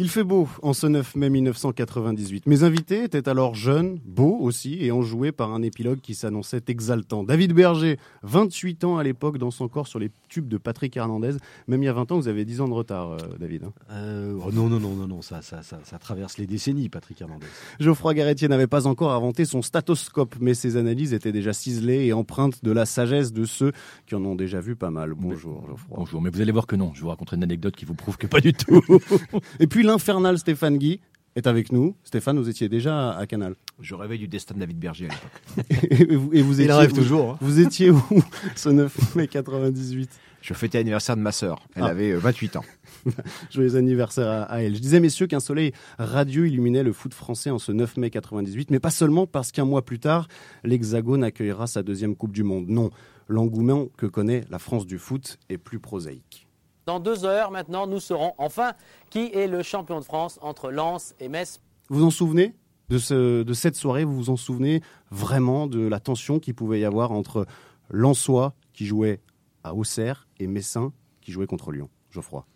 [0.00, 2.46] Il fait beau en ce 9 mai 1998.
[2.46, 7.24] Mes invités étaient alors jeunes, beaux aussi, et enjoués par un épilogue qui s'annonçait exaltant.
[7.24, 11.32] David Berger, 28 ans à l'époque, dans son corps sur les tubes de Patrick Hernandez.
[11.66, 13.64] Même il y a 20 ans, vous avez 10 ans de retard, euh, David.
[13.64, 13.72] hein.
[13.90, 17.20] Euh, oh non, non, non, non, non, ça, ça, ça, ça traverse les décennies, Patrick
[17.20, 17.46] Hernandez.
[17.80, 22.12] Geoffroy Garretier n'avait pas encore inventé son statoscope, mais ses analyses étaient déjà ciselées et
[22.12, 23.72] empreintes de la sagesse de ceux
[24.06, 25.14] qui en ont déjà vu pas mal.
[25.14, 25.96] Bonjour, Geoffroy.
[25.98, 26.92] Bonjour, mais vous allez voir que non.
[26.94, 28.80] Je vous raconterai une anecdote qui vous prouve que pas du tout.
[29.58, 31.00] Et puis l'infernal Stéphane Guy
[31.34, 31.94] est avec nous.
[32.04, 33.54] Stéphane, vous étiez déjà à Canal.
[33.80, 36.00] Je rêvais du destin de David Berger à l'époque.
[36.10, 37.38] Et vous, et vous Il étiez rêve où toujours, hein.
[37.40, 38.02] Vous étiez où
[38.56, 40.10] ce 9 mai 98
[40.42, 41.66] Je fêtais l'anniversaire de ma sœur.
[41.74, 41.86] Elle Ah.
[41.86, 42.64] avait euh, 28 ans.
[43.50, 44.74] Joyeux anniversaire à, à elle.
[44.74, 48.70] Je disais, messieurs, qu'un soleil radieux illuminait le foot français en ce 9 mai 98,
[48.70, 50.28] mais pas seulement parce qu'un mois plus tard,
[50.64, 52.66] l'Hexagone accueillera sa deuxième Coupe du Monde.
[52.68, 52.90] Non,
[53.28, 56.47] l'engouement que connaît la France du foot est plus prosaïque.
[56.88, 58.72] Dans deux heures maintenant, nous saurons enfin
[59.10, 61.60] qui est le champion de France entre Lens et Metz.
[61.90, 62.54] Vous vous en souvenez
[62.88, 64.04] de, ce, de cette soirée?
[64.04, 67.44] Vous vous en souvenez vraiment de la tension qu'il pouvait y avoir entre
[67.90, 69.20] Lensois, qui jouait
[69.64, 71.90] à Auxerre, et Messin, qui jouait contre Lyon?
[72.10, 72.46] Geoffroy.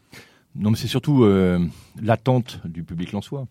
[0.54, 1.58] non, mais c'est surtout euh,
[2.00, 3.46] l'attente du public lensois,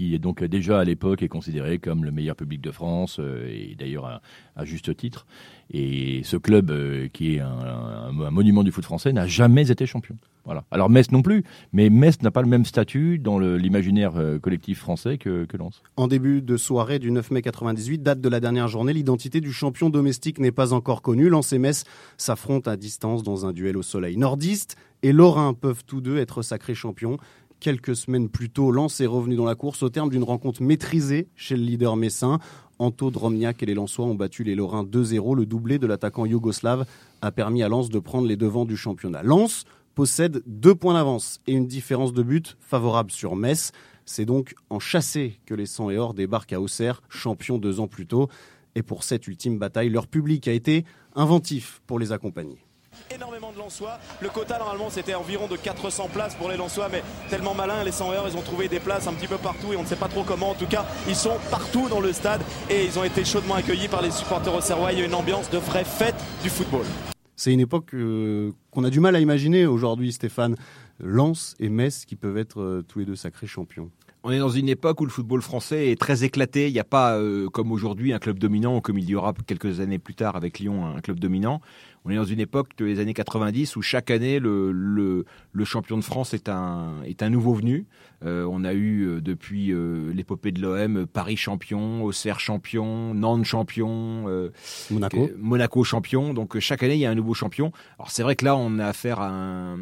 [0.00, 3.46] qui est donc déjà à l'époque est considéré comme le meilleur public de France, euh,
[3.50, 4.22] et d'ailleurs
[4.56, 5.26] à, juste titre.
[5.70, 10.16] Et ce club, euh, qui est un, monument du foot français, n'a jamais été champion.
[10.46, 10.64] Voilà.
[10.70, 14.78] Alors Metz non plus, mais Metz n'a pas le même statut dans l'imaginaire euh, collectif
[14.78, 15.82] français que, que Lens.
[15.98, 19.52] En début de soirée du 9 mai 98, date de la dernière journée, l'identité du
[19.52, 21.28] champion domestique n'est pas encore connue.
[21.28, 21.84] Lens et Metz
[22.16, 24.16] s'affrontent à distance dans un duel au soleil.
[24.16, 27.18] Nordiste et Lorrain peuvent tous deux être sacrés champions.
[27.60, 31.28] Quelques semaines plus tôt, Lens est revenu dans la course au terme d'une rencontre maîtrisée
[31.36, 32.38] chez le leader messin.
[32.78, 35.36] Anto Dromniak et les Lensois ont battu les Lorrains 2-0.
[35.36, 36.86] Le doublé de l'attaquant yougoslave
[37.20, 39.22] a permis à Lens de prendre les devants du championnat.
[39.22, 43.72] Lens possède deux points d'avance et une différence de but favorable sur Metz.
[44.06, 47.88] C'est donc en chassé que les 100 et or débarquent à Auxerre, champions deux ans
[47.88, 48.30] plus tôt.
[48.74, 52.64] Et pour cette ultime bataille, leur public a été inventif pour les accompagner.
[53.14, 53.98] Énormément de Lensois.
[54.20, 57.92] Le quota normalement c'était environ de 400 places pour les Lensois, mais tellement malins les
[57.92, 59.96] 100 heures, ils ont trouvé des places un petit peu partout et on ne sait
[59.96, 60.50] pas trop comment.
[60.50, 63.88] En tout cas, ils sont partout dans le stade et ils ont été chaudement accueillis
[63.88, 64.92] par les supporters au Serrois.
[64.92, 66.84] Il y a une ambiance de vraie fête du football.
[67.36, 70.56] C'est une époque euh, qu'on a du mal à imaginer aujourd'hui, Stéphane.
[71.02, 73.90] Lens et Metz qui peuvent être euh, tous les deux sacrés champions.
[74.22, 76.68] On est dans une époque où le football français est très éclaté.
[76.68, 79.32] Il n'y a pas, euh, comme aujourd'hui, un club dominant, ou comme il y aura
[79.46, 81.62] quelques années plus tard avec Lyon, un club dominant.
[82.04, 85.64] On est dans une époque de les années 90 où chaque année, le, le, le
[85.64, 87.86] champion de France est un, est un nouveau venu.
[88.24, 93.44] Euh, on a eu euh, depuis euh, l'épopée de l'OM, Paris champion, Auxerre champion, Nantes
[93.44, 94.50] champion, euh,
[94.90, 95.30] Monaco.
[95.38, 96.32] Monaco champion.
[96.32, 97.70] Donc euh, chaque année, il y a un nouveau champion.
[97.98, 99.78] Alors c'est vrai que là, on a affaire à un,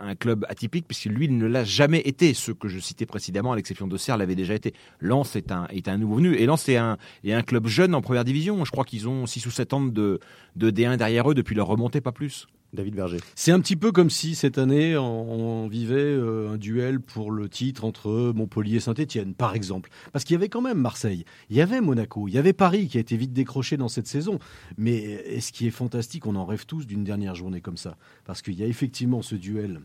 [0.00, 2.34] un club atypique, puisque lui ne l'a jamais été.
[2.34, 4.74] Ceux que je citais précédemment, à l'exception d'Auxerre, l'avait déjà été.
[5.00, 6.34] Lens est un, nouveau venu.
[6.34, 8.64] Et Lens est un, est un club jeune en première division.
[8.64, 10.20] Je crois qu'ils ont 6 ou 7 ans de,
[10.56, 12.46] de D1 derrière eux depuis leur remontée, pas plus.
[12.72, 13.18] David Berger.
[13.34, 17.30] C'est un petit peu comme si cette année on, on vivait euh, un duel pour
[17.30, 19.90] le titre entre Montpellier et Saint-Etienne, par exemple.
[20.12, 22.88] Parce qu'il y avait quand même Marseille, il y avait Monaco, il y avait Paris
[22.88, 24.38] qui a été vite décroché dans cette saison.
[24.78, 27.96] Mais est ce qui est fantastique, on en rêve tous d'une dernière journée comme ça.
[28.24, 29.80] Parce qu'il y a effectivement ce duel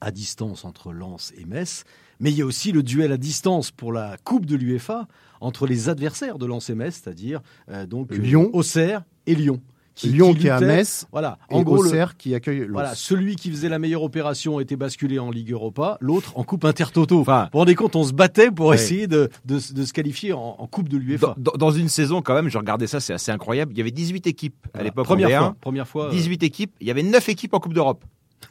[0.00, 1.84] à distance entre Lens et Metz,
[2.20, 5.08] mais il y a aussi le duel à distance pour la Coupe de l'UEFA
[5.40, 8.50] entre les adversaires de Lens et Metz, c'est-à-dire euh, donc Lyon.
[8.52, 9.60] Auxerre et Lyon.
[10.04, 12.68] Lyon qui est à Metz Voilà, et en gros, le- Auxerre qui accueille Lens.
[12.72, 16.64] voilà, celui qui faisait la meilleure opération était basculé en Ligue Europa, l'autre en Coupe
[16.64, 17.20] Intertoto.
[17.20, 18.76] Enfin- vous vous rendez compte, on se battait pour Ouais.
[18.76, 21.34] essayer de, de, de se qualifier en, en Coupe de l'UEFA.
[21.38, 23.72] Dans, dans- une saison, quand même, je regardais ça, c'est assez incroyable.
[23.74, 24.84] Il y avait 18 équipes à Voilà.
[24.84, 25.04] l'époque.
[25.04, 25.38] en première D1.
[25.38, 26.06] fois, première fois.
[26.06, 26.72] euh, 18 équipes.
[26.80, 28.04] Il y avait 9 équipes en Coupe d'Europe.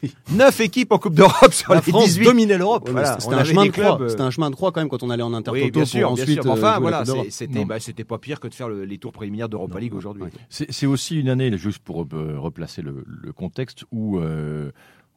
[0.32, 2.26] 9 équipes en Coupe d'Europe sur la les France 18.
[2.26, 2.86] dominait l'Europe.
[2.88, 4.00] Ouais, Voilà, c'était on un chemin de croix.
[4.08, 6.08] C'était un chemin de croix quand même quand on allait en intertoto Oui, bien sûr,
[6.08, 6.44] pour bien ensuite sûr.
[6.46, 7.78] Mais euh, Enfin, voilà, c'était bah,
[8.08, 10.24] pas pire que de faire le- les tours préliminaires d'Europa League aujourd'hui.
[10.24, 10.30] Ouais.
[10.50, 14.72] C'est aussi une année, juste pour euh, replacer le, le contexte, où euh,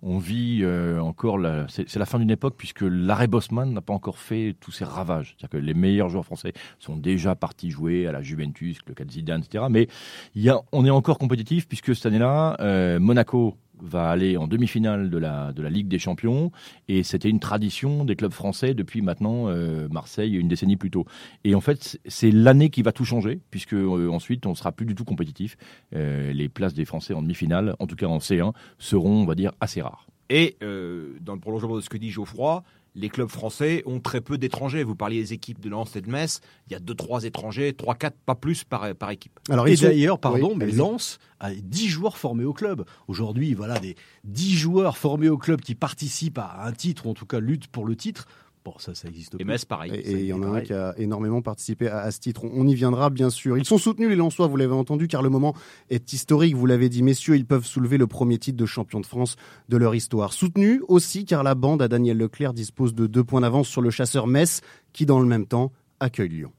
[0.05, 1.39] on vit euh, encore,
[1.69, 5.37] c'est la fin d'une époque puisque l'arrêt Bosman n'a pas encore fait tous ses ravages.
[5.39, 9.05] C'est-à-dire que les meilleurs joueurs français sont déjà partis jouer à la Juventus, le cas
[9.05, 9.67] de Zidane, etc.
[9.71, 9.87] Mais
[10.35, 14.47] il y a, on est encore compétitif puisque cette année-là, euh, Monaco va aller en
[14.47, 16.51] demi-finale de la, de la Ligue des Champions.
[16.89, 21.05] Et c'était une tradition des clubs français depuis maintenant euh, Marseille, une décennie plus tôt.
[21.45, 24.87] Et en fait, c'est l'année qui va tout changer, puisque euh, ensuite, on sera plus
[24.87, 25.57] du tout compétitif.
[25.95, 29.35] Euh, les places des Français en demi-finale, en tout cas en C1, seront, on va
[29.35, 30.07] dire, assez rares.
[30.31, 34.37] Et dans le prolongement de ce que dit Geoffroy, les clubs français ont très peu
[34.39, 34.85] d'étrangers.
[34.85, 36.41] Vous parliez des équipes de Lens et de Metz.
[36.69, 39.39] Il y a 2-3 étrangers, 3-4, pas plus par, par équipe.
[39.49, 40.73] Alors, Et sont- d'ailleurs, pardon, Oui, mais.
[40.73, 42.85] Lens a 10 joueurs formés au club.
[43.09, 47.15] Aujourd'hui, voilà, des 10 joueurs formés au club qui participent à un titre, ou en
[47.15, 48.27] tout cas luttent pour le titre.
[48.65, 49.45] Bon, ça, ça existe Et.
[49.45, 49.93] Metz, pareil.
[49.93, 52.45] Et il y en a un qui a énormément participé à, à ce titre.
[52.45, 53.59] On y viendra bien sûr.
[53.59, 55.55] Ils sont soutenus les Lensois, vous l'avez entendu, car le moment
[55.91, 56.55] est historique.
[56.55, 59.37] Vous l'avez dit, messieurs, ils peuvent soulever le premier titre de champion de France
[59.69, 60.33] de leur histoire.
[60.33, 63.91] Soutenus aussi car la bande à Daniel Leclerc dispose de deux points d'avance sur le
[63.91, 64.61] chasseur Metz,
[64.93, 66.53] qui dans le même temps accueille Lyon.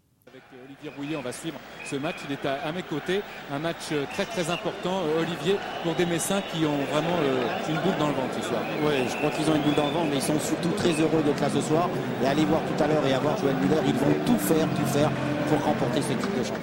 [1.18, 2.16] On va suivre ce match.
[2.28, 3.22] Il est à, à mes côtés.
[3.52, 7.70] Un match euh, très très important, euh, Olivier, pour des Messins qui ont vraiment euh,
[7.70, 8.62] une boule dans le ventre ce soir.
[8.86, 10.92] Oui, je crois qu'ils ont une boule dans le ventre, mais ils sont surtout très
[10.92, 11.90] heureux d'être là ce soir.
[12.22, 14.86] Et aller voir tout à l'heure et avoir Joël Muller, ils vont tout faire, tout
[14.88, 15.12] faire
[15.48, 16.62] pour remporter ce titre de champion.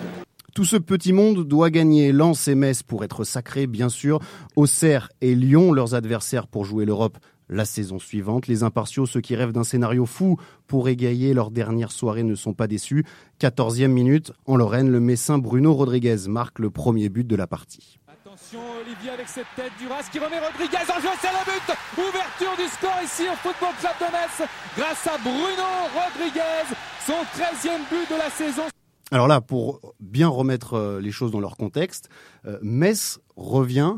[0.55, 4.19] Tout ce petit monde doit gagner Lens et Metz pour être sacré, bien sûr.
[4.57, 7.17] Auxerre et Lyon, leurs adversaires pour jouer l'Europe
[7.51, 8.47] la saison suivante.
[8.47, 12.55] Les impartiaux, ceux qui rêvent d'un scénario fou pour égayer leur dernière soirée, ne sont
[12.55, 13.05] pas déçus.
[13.41, 17.99] 14e minute, en Lorraine, le Messin Bruno Rodriguez marque le premier but de la partie.
[18.09, 21.77] Attention Olivier avec cette tête du Ras qui remet Rodriguez en jeu, c'est le but
[21.99, 26.75] Ouverture du score ici au Football Club de Metz grâce à Bruno Rodriguez,
[27.05, 28.63] son 13e but de la saison.
[29.11, 32.09] Alors là, pour bien remettre euh, les choses dans leur contexte,
[32.47, 33.97] euh, Metz revient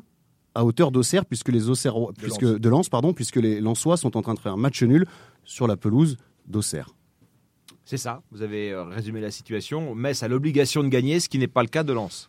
[0.54, 2.60] à hauteur d'Auxerre puisque les Auxerrois, puisque Lens.
[2.60, 5.06] de Lens, pardon, puisque les Lensois sont en train de faire un match nul
[5.44, 6.16] sur la pelouse
[6.46, 6.90] d'Auxerre.
[7.84, 9.94] C'est ça, vous avez euh, résumé la situation.
[9.94, 12.28] Metz a l'obligation de gagner, ce qui n'est pas le cas de Lens.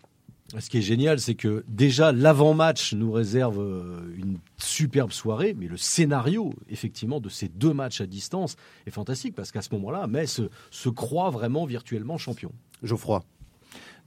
[0.60, 5.68] Ce qui est génial, c'est que déjà l'avant-match nous réserve euh, une superbe soirée, mais
[5.68, 8.56] le scénario, effectivement, de ces deux matchs à distance
[8.86, 12.52] est fantastique parce qu'à ce moment-là, Metz se croit vraiment virtuellement champion.
[12.84, 13.24] Geoffroy.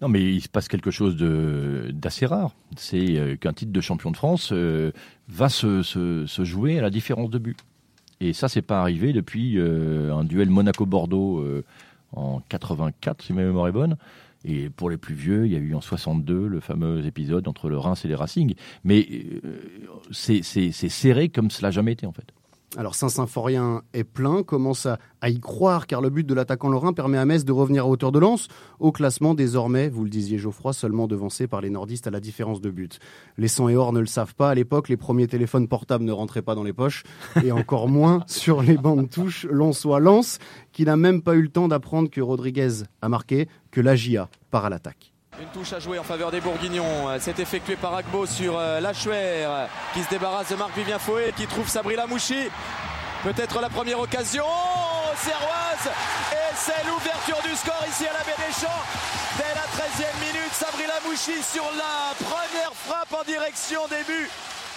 [0.03, 2.55] Non, mais il se passe quelque chose d'assez rare.
[2.77, 4.93] C'est euh, qu'un titre de champion de France euh,
[5.29, 7.59] va se, se- jouer à la différence de but.
[8.21, 11.45] Et ça, c'est pas arrivé depuis euh, un duel Monaco-Bordeaux
[12.13, 13.97] en 84, si ma mémoire est bonne.
[14.45, 17.69] Et pour les plus vieux, il y a eu en 62 le fameux épisode entre
[17.69, 18.55] le Reims et les Racing.
[18.85, 19.09] Mais
[20.13, 22.27] c'est serré comme cela n'a jamais été, en fait.
[22.77, 27.17] Alors Saint-Symphorien est plein, commence à, y croire car le but de l'attaquant lorrain permet
[27.17, 28.49] à Metz de revenir à hauteur de lance.
[28.81, 32.61] Au classement désormais, vous le disiez Geoffroy, seulement devancé par les nordistes à la différence
[32.61, 32.99] de but.
[33.39, 36.13] Les 100 et or ne le savent pas, à l'époque les premiers téléphones portables ne
[36.13, 37.05] rentraient pas dans les poches
[37.43, 40.39] et encore moins sur les bandes touches Lensois Lance
[40.73, 44.67] qui n'a même pas eu le temps d'apprendre que Rodriguez a marqué, que l'Agia part
[44.67, 45.16] à l'attaque.
[45.39, 47.09] Une touche à jouer en faveur des Bourguignons.
[47.21, 49.47] C'est effectué par Agbo sur euh, Lachuer
[49.93, 52.49] qui se débarrasse de Marc-Vivien Fouet qui trouve Sabri Lamouchi.
[53.23, 54.45] Peut-être la première occasion.
[54.47, 55.95] Oh, Serroise
[56.33, 58.83] Et c'est l'ouverture du score ici à la Baie des Champs.
[59.37, 64.31] Dès la 13e minute, Sabri Lamouchi sur la première frappe en direction des buts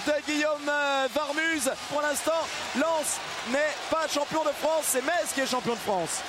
[0.07, 1.71] de Guillaume euh, Varmuse.
[1.89, 2.41] Pour l'instant,
[2.75, 3.17] Lens
[3.51, 6.21] n'est pas champion de France, c'est Metz qui est champion de France.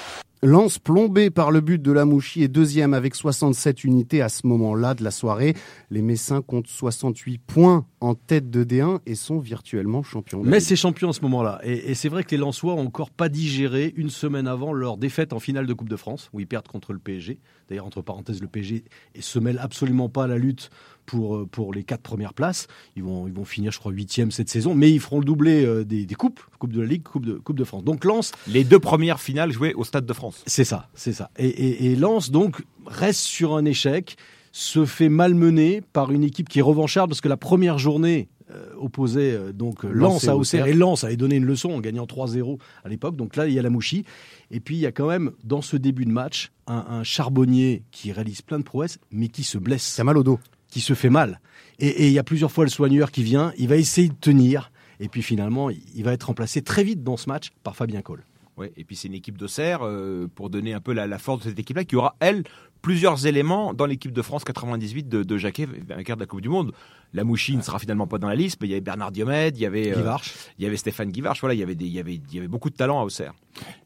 [0.43, 4.47] Lance plombé par le but de la Mouchi est deuxième avec 67 unités à ce
[4.47, 5.55] moment-là de la soirée.
[5.91, 10.41] Les Messins comptent 68 points en tête de D1 et sont virtuellement champions.
[10.43, 11.61] Mais c'est champion à ce moment-là.
[11.63, 14.97] Et, et c'est vrai que les Lensois ont encore pas digéré une semaine avant leur
[14.97, 17.39] défaite en finale de Coupe de France, où ils perdent contre le PSG.
[17.69, 18.85] D'ailleurs, entre parenthèses, le PSG
[19.17, 20.71] ne se mêle absolument pas à la lutte
[21.11, 22.69] pour, euh, pour les quatre premières places.
[22.95, 25.65] Ils vont, ils vont finir, je crois, huitième cette saison, mais ils feront le doublé
[25.65, 27.83] euh, des, des coupes, Coupe de la Ligue, Coupe de, coupe de France.
[27.83, 30.45] Donc Lens, Les deux premières finales jouées au Stade de France.
[30.47, 31.31] c'est ça, c'est ça.
[31.37, 34.17] Et, et, et Lens, donc, reste sur un échec,
[34.53, 38.67] se fait malmener par une équipe qui est revancharde, parce que la première journée euh,
[38.79, 42.89] opposait donc Lens à Auxerre, et Lens avait donné une leçon en gagnant 3-0 à
[42.89, 43.17] l'époque.
[43.17, 44.05] Donc là, il y a la Mouchi.
[44.53, 47.83] Et puis, il y a quand même, dans ce début de match, un, un charbonnier
[47.91, 50.39] qui réalise plein de prouesses, mais qui se blesse Ça a mal au dos.
[50.71, 51.41] Qui se fait mal.
[51.79, 54.15] Et, et il y a plusieurs fois le soigneur qui vient, il va essayer de
[54.15, 58.03] tenir, et puis finalement, il va être remplacé très vite dans ce match par Fabien
[58.03, 58.25] Cole.
[58.57, 61.45] Ouais, et puis c'est une équipe d'Auxerre, euh, pour donner un peu la, la force
[61.45, 62.43] de cette équipe-là, qui aura, elle,
[62.83, 66.51] plusieurs éléments dans l'équipe de France 98 de, de Jacquet, vainqueur de la Coupe du
[66.51, 66.73] Monde.
[67.15, 69.57] La Mouchi ne sera finalement pas dans la liste, mais il y avait Bernard Diomède,
[69.57, 70.35] il y avait, euh, Guivarch.
[70.59, 72.39] il y avait Stéphane Guivarch, voilà, il y avait, des, il, y avait, il y
[72.39, 73.33] avait beaucoup de talent à Auxerre.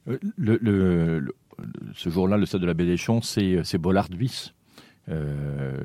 [0.09, 1.35] Euh, Le, le- le-
[1.95, 4.53] ce jour-là, le stade de la Baie des Champs, c'est c'est Bollard Viss.
[5.11, 5.77] Euh,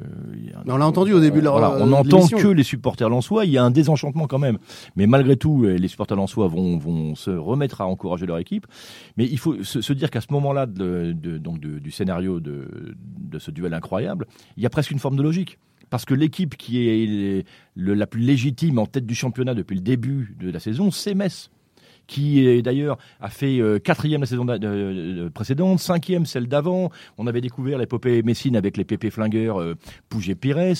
[0.67, 3.45] on l'a entendu au début de Voilà, on n'entend que les supporters lensois.
[3.45, 4.57] Il y a un désenchantement quand même.
[4.95, 8.65] Mais malgré tout, euh, les supporters lensois vont, vont se remettre à encourager leur équipe.
[9.17, 12.39] Mais il faut se, se dire qu'à ce moment-là de, de- donc de- du scénario
[12.39, 14.25] de, de ce duel incroyable,
[14.57, 15.57] il y a presque une forme de logique.
[15.89, 17.45] parce que l'équipe qui est
[17.75, 21.49] la plus légitime en tête du championnat depuis le début de la saison, c'est Metz
[22.10, 24.46] qui d'ailleurs a fait euh, quatrième la saison
[25.34, 26.89] précédente, cinquième celle d'avant.
[27.18, 29.75] On avait découvert l'épopée Messine avec les pépés flingueurs euh,
[30.10, 30.74] Pouget Pires.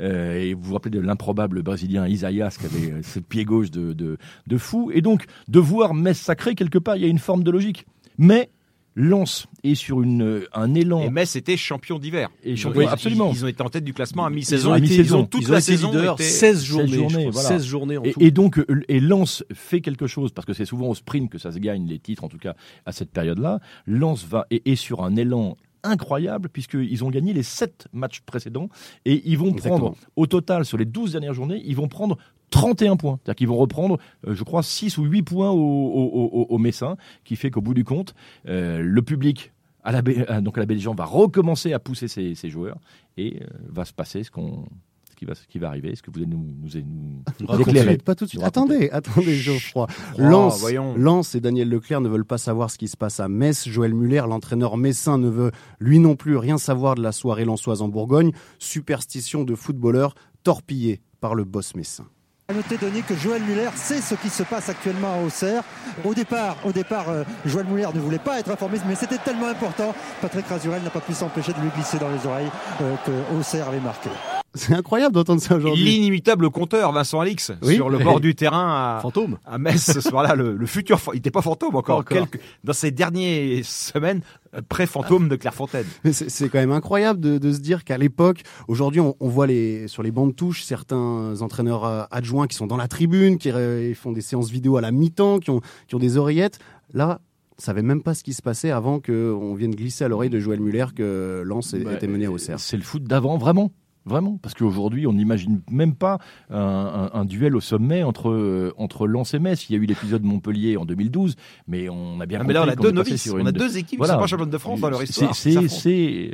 [0.00, 3.70] Euh, et vous vous rappelez de l'improbable brésilien Isaías qui avait euh, ce pied gauche
[3.70, 4.16] de, de,
[4.46, 4.90] de fou.
[4.94, 7.84] Et donc, de voir Metz sacré, quelque part, il y a une forme de logique.
[8.16, 8.48] Mais
[8.96, 11.02] Lens est sur une, un élan.
[11.02, 12.30] Et Metz était champion d'hiver.
[12.42, 13.30] Et Ils champion- ont- ils- absolument.
[13.32, 14.74] Ils ont été en tête du classement à mi-saison.
[14.74, 17.30] ils ont, toute ils ont la été saison leaders était- 16 journées, je journées, crois,
[17.30, 17.48] voilà.
[17.48, 18.20] 16 journées en Et, tout.
[18.22, 21.38] et donc, euh, et Lens fait quelque chose, parce que c'est souvent au sprint que
[21.38, 22.54] ça se gagne, les titres, en tout cas,
[22.86, 23.60] à cette période-là.
[23.86, 28.68] Lens va, est, est sur un élan incroyable, puisqu'ils ont gagné les 7 matchs précédents,
[29.04, 29.78] et ils vont Exactement.
[29.78, 32.18] prendre, au total, sur les 12 dernières journées, ils vont prendre
[32.50, 33.18] 31 points.
[33.22, 36.58] C'est-à-dire qu'ils vont reprendre, euh, je crois, 6 ou 8 points au, au, au- au
[36.58, 38.14] Messin, qui fait qu'au bout du compte,
[38.48, 42.34] euh, le public à la, euh, donc à la gens va recommencer à pousser ses,
[42.34, 42.78] ses joueurs,
[43.16, 44.64] et euh, va se passer ce qu'on...
[45.08, 47.46] Ce qui, va, qui va arriver, est-ce que vous allez nous, nous, nous, Pas tout
[47.64, 48.42] de éclairer suite, pas tout de suite.
[48.42, 49.86] Attendez, attendez, Geoffroy.
[50.18, 50.94] Oh, voyons.
[50.94, 53.66] Lens et Daniel Leclerc ne veulent pas savoir ce qui se passe à Metz.
[53.66, 57.80] Joël Muller, l'entraîneur messin, ne veut lui non plus rien savoir de la soirée lensoise
[57.80, 58.32] en Bourgogne.
[58.58, 62.04] Superstition de footballeur torpillé par le boss messin.
[62.48, 65.64] À noter, Denis, que Joël Muller sait ce qui se passe actuellement à Auxerre.
[66.04, 69.48] Au départ, au départ euh, Joël Muller ne voulait pas être informé, mais c'était tellement
[69.48, 69.92] important.
[70.20, 72.50] Patrick Razurel n'a pas pu s'empêcher de lui glisser dans les oreilles
[72.82, 74.10] euh, que Auxerre avait marqué.
[74.58, 75.84] C'est incroyable d'entendre ça aujourd'hui.
[75.84, 77.74] L'inimitable compteur Vincent Alix Oui.
[77.76, 79.38] sur le bord du terrain à, Fantôme.
[79.46, 82.30] à Metz ce soir-là, le, le futur, il n'était pas fantôme encore, Pas encore.
[82.30, 84.22] quelques- dans ces dernières semaines,
[84.54, 85.86] euh, pré-fantôme de Clairefontaine.
[86.10, 89.88] C'est quand même incroyable de, de se dire qu'à l'époque, aujourd'hui, on, on voit les,
[89.88, 93.50] sur les bancs de touche certains entraîneurs euh, adjoints qui sont dans la tribune, qui
[93.50, 96.58] euh, font des séances vidéo à la mi-temps, qui ont, qui ont des oreillettes.
[96.94, 97.20] Là,
[97.58, 100.38] on savait même pas ce qui se passait avant qu'on vienne glisser à l'oreille de
[100.38, 102.60] Joël Muller que Lens Bah, était mené au cerf.
[102.60, 103.70] C'est le foot d'avant, vraiment.
[104.06, 108.72] Vraiment, parce qu'aujourd'hui, on n'imagine même pas un, un- un duel au sommet entre, euh,
[108.78, 109.68] entre Lens et Metz.
[109.68, 111.34] Il y a eu l'épisode Montpellier en 202012,
[111.66, 113.50] mais on a bien Ah, compris mais là, on a deux novices, sur on a
[113.52, 114.14] deux équipes Voilà.
[114.14, 115.34] qui sont pas championnes de France dans leur histoire.
[115.34, 116.30] C'est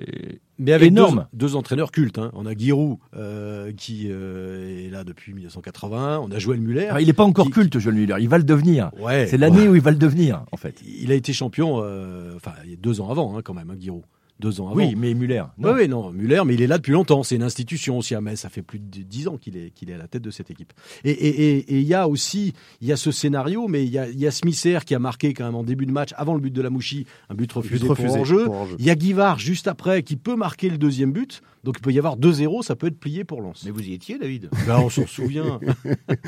[0.59, 1.27] Mais avec énorme.
[1.33, 2.19] Deux, deux entraîneurs cultes.
[2.19, 2.31] hein.
[2.35, 6.21] On a Giroud euh, qui euh, est là depuis 1980.
[6.23, 6.89] On a Joël Muller.
[6.91, 8.17] Ah, il n'est pas encore Qui- culte, Joël Muller.
[8.21, 8.91] Il va le devenir.
[9.01, 9.69] Ouais, C'est l'année ouais.
[9.69, 10.81] où il va le devenir, en fait.
[10.87, 13.71] Il a été champion, euh, enfin, il y a deux ans avant, hein, quand même,
[13.71, 14.03] hein, Giroud.
[14.43, 14.77] Deux ans avant.
[14.77, 15.45] Oui, mais Muller.
[15.57, 17.23] Oui, oui, non, Muller, mais il est là depuis longtemps.
[17.23, 18.41] C'est une institution aussi à Metz.
[18.41, 20.51] Ça fait plus de dix ans qu'il est, qu'il est à la tête de cette
[20.51, 20.73] équipe.
[21.05, 23.91] Et et- et- et il y a aussi, il y a ce scénario, mais il
[23.91, 26.35] y a, y a Smisser qui a marqué quand même en début de match, avant
[26.35, 28.77] le but de la Mouchi, un but refusé, refusé pour hors-jeu.
[28.81, 31.41] Il y a Guivard juste après qui peut marquer le deuxième but.
[31.65, 33.63] Donc il peut y avoir 2-0, ça peut être plié pour Lens.
[33.65, 35.61] Mais vous y étiez, David Ben, on s'en souvient.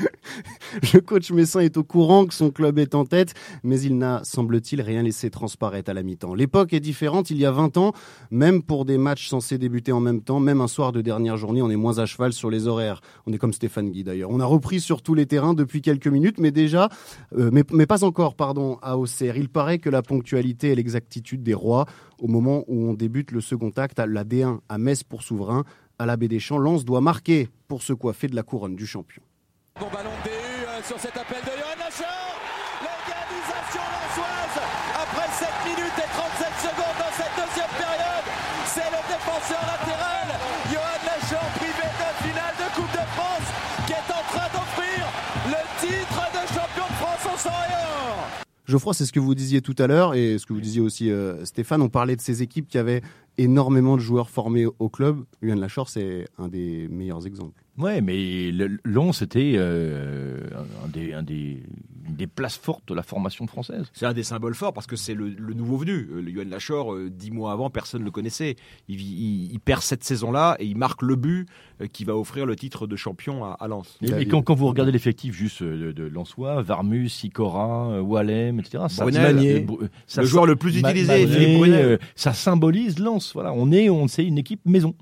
[0.93, 4.21] Le coach messin est au courant que son club est en tête, mais il n'a,
[4.23, 6.33] semble-t-il, rien laissé transparaître à la mi-temps.
[6.33, 7.29] L'époque est différente.
[7.31, 7.91] Il y a 20 ans,
[8.31, 11.61] même pour des matchs censés débuter en même temps, même un soir de dernière journée,
[11.61, 13.01] on est moins à cheval sur les horaires.
[13.25, 14.29] On est comme Stéphane Guy d'ailleurs.
[14.31, 16.89] On a repris sur tous les terrains depuis quelques minutes, mais déjà,
[17.37, 19.35] euh, mais, mais pas encore, pardon, à Auxerre.
[19.37, 21.85] Il paraît que la ponctualité et l'exactitude des rois,
[22.19, 25.63] au moment où on débute le second acte, à la D1 à Metz pour souverain,
[25.99, 28.85] à la baie des Champs, Lens doit marquer pour se coiffer de la couronne du
[28.85, 29.23] champion.
[48.65, 51.11] Geoffroy, c'est ce que vous disiez tout à l'heure et ce que vous disiez aussi
[51.11, 51.81] euh, Stéphane.
[51.81, 53.01] On parlait de ces équipes qui avaient
[53.37, 55.23] énormément de joueurs formés au club.
[55.41, 57.63] Yuan Lachor, c'est un des meilleurs exemples.
[57.77, 58.51] Ouais, mais
[58.83, 60.39] Lens, c'était euh,
[60.83, 61.63] un, des, un des,
[61.94, 63.85] une des places fortes de la formation française.
[63.93, 66.09] C'est un des symboles forts parce que c'est le, le nouveau venu.
[66.13, 68.55] Euh, Le Yoann Lachor, euh, dix mois avant, personne ne le connaissait.
[68.87, 71.47] Il, il- il perd cette saison-là et il marque le but
[71.81, 73.97] euh, qui va offrir le titre de champion à, à Lens.
[74.01, 78.83] Et, et quand, quand vous regardez l'effectif juste de, de Lensois, Varmus, Sicora, Wallem, etc.,
[78.89, 79.65] ça, Brunel,
[80.17, 81.99] le joueur le plus utilisé, Ma- Philippe Brunel.
[82.15, 83.33] ça symbolise Lens.
[83.33, 84.93] Voilà, on est, on sait, une équipe maison.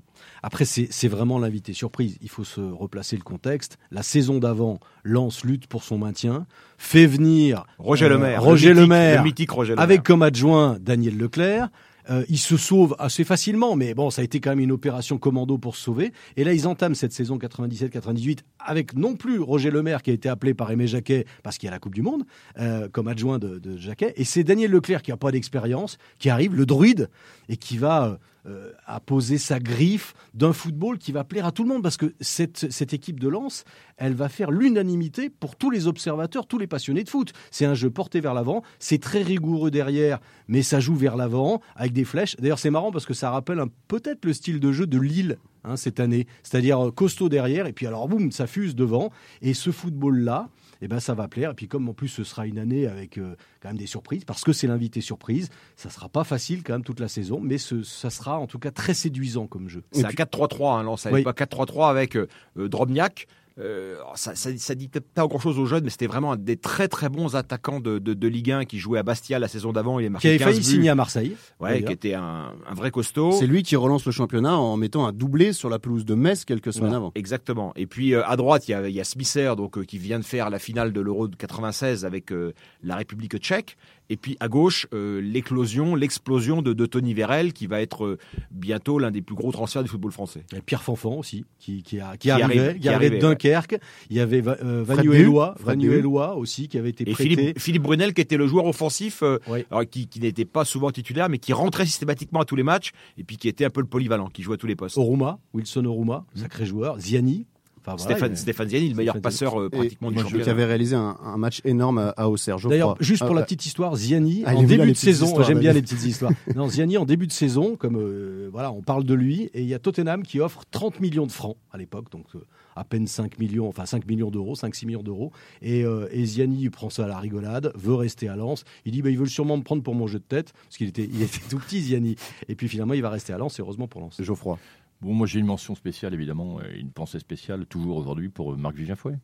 [0.46, 2.18] Après, c'est c'est vraiment l'invité surprise.
[2.20, 3.78] Il faut se replacer le contexte.
[3.90, 6.46] La saison d'avant, Lens lutte pour son maintien,
[6.76, 8.42] fait venir Roger euh, Lemaire.
[8.42, 9.82] Roger le mythique, Lemaire, Le mythique Roger Lemaire.
[9.82, 11.70] avec comme adjoint Daniel Leclerc.
[12.10, 15.16] Euh, il se sauve assez facilement, mais bon, ça a été quand même une opération
[15.16, 16.12] commando pour se sauver.
[16.36, 20.28] Et là, ils entament cette saison 97-98 avec non plus Roger Lemaire qui a été
[20.28, 22.24] appelé par Aimé Jacquet parce qu'il y a la Coupe du Monde
[22.60, 24.12] euh, comme adjoint de, de Jacquet.
[24.16, 27.08] Et c'est Daniel Leclerc qui a pas d'expérience qui arrive, le druide,
[27.48, 31.62] et qui va euh, a posé sa griffe d'un football qui va plaire à tout
[31.62, 33.64] le monde parce que cette, cette équipe de Lens,
[33.96, 37.32] elle va faire l'unanimité pour tous les observateurs, tous les passionnés de foot.
[37.50, 41.62] C'est un jeu porté vers l'avant, c'est très rigoureux derrière, mais ça joue vers l'avant
[41.74, 42.36] avec des flèches.
[42.36, 45.76] D'ailleurs, c'est marrant parce que ça rappelle peut-être le style de jeu de Lille hein,
[45.76, 49.10] cette année, c'est-à-dire euh, costaud derrière et puis alors boum, ça fuse devant.
[49.40, 50.50] Et ce football-là,
[50.84, 51.50] eh ben ça va plaire.
[51.52, 54.24] Et puis comme en plus ce sera une année avec euh, quand même des surprises,
[54.24, 57.58] parce que c'est l'invité surprise, ça sera pas facile quand même toute la saison, mais
[57.58, 59.82] ce, ça sera en tout cas très séduisant comme jeu.
[59.92, 61.22] C'est un 4-3-3, hein, Lens, Oui.
[61.22, 63.26] pas 4-3-3 avec euh, euh, Drobniak.
[63.60, 66.36] Euh, ça, ça, ça dit peut-être pas grand chose aux jeunes, mais c'était vraiment un
[66.36, 69.46] des très très bons attaquants de, de, de Ligue 1 qui jouait à Bastia la
[69.46, 70.00] saison d'avant.
[70.00, 70.64] Il a Qui marqué avait 15 failli buts.
[70.64, 71.36] signer à Marseille.
[71.60, 73.30] Ouais, qui était un, un vrai costaud.
[73.32, 76.44] C'est lui qui relance le championnat en mettant un doublé sur la pelouse de Metz
[76.44, 77.12] quelques semaines avant.
[77.14, 77.72] Exactement.
[77.76, 80.18] Et puis euh, à droite, il y a, y a Smisser, donc euh, qui vient
[80.18, 83.76] de faire la finale de l'Euro de 96 avec euh, la République tchèque.
[84.10, 88.18] Et puis à gauche, euh, l'éclosion, l'explosion de, de Tony Vérel, qui va être euh,
[88.50, 90.44] bientôt l'un des plus gros transferts du football français.
[90.66, 93.20] Pierre Fanfan aussi, qui, qui, a, qui, Qui arrivait, qui arrivait de ouais.
[93.20, 93.78] Dunkerque.
[94.10, 97.30] Il y avait Va- euh, Vanuelois aussi, qui avait été Et prêté.
[97.30, 99.38] Philippe, Philippe Brunel, qui était le joueur offensif, euh,
[99.70, 102.92] alors, qui, qui n'était pas souvent titulaire, mais qui rentrait systématiquement à tous les matchs,
[103.18, 104.98] et puis qui était un peu le polyvalent, qui jouait à tous les postes.
[104.98, 106.98] Oruma, Wilson Oruma, sacré joueur.
[107.00, 107.46] Ziani.
[107.86, 110.24] Enfin, voilà, Stéphane, il- Stéphane Ziani, le meilleur Stéphane passeur euh, Et pratiquement du je-
[110.24, 110.50] qui championnat.
[110.50, 112.56] avait réalisé un, un match énorme à, Auxerre.
[112.58, 115.72] D'ailleurs, juste pour Ah, la petite histoire, Ziani, Ah, en début de saison, j'aime bien
[115.72, 116.32] les petites histoires.
[116.56, 119.66] Non, Ziani, en début de saison, comme euh, voilà, on parle de lui, et il
[119.68, 122.38] y a Tottenham qui offre 30 millions de francs à l'époque, donc euh,
[122.76, 125.30] à peine 5 millions, enfin 5 millions d'euros, 5-6 millions d'euros.
[125.62, 128.64] Et, euh, et Ziani il prend ça à la rigolade, veut rester à Lens.
[128.86, 130.88] Il dit, bah, ils veulent sûrement me prendre pour mon jeu de tête, parce qu'il
[130.88, 132.16] était, il était tout petit, Ziani.
[132.48, 134.16] Et puis finalement, il va rester à Lens, et heureusement pour Lens.
[134.22, 134.58] Geoffroy.
[135.04, 138.56] Bon, moi j'ai une mention spéciale évidemment, euh, une pensée spéciale toujours aujourd'hui pour euh,
[138.56, 139.18] Marc Vivien Fouet.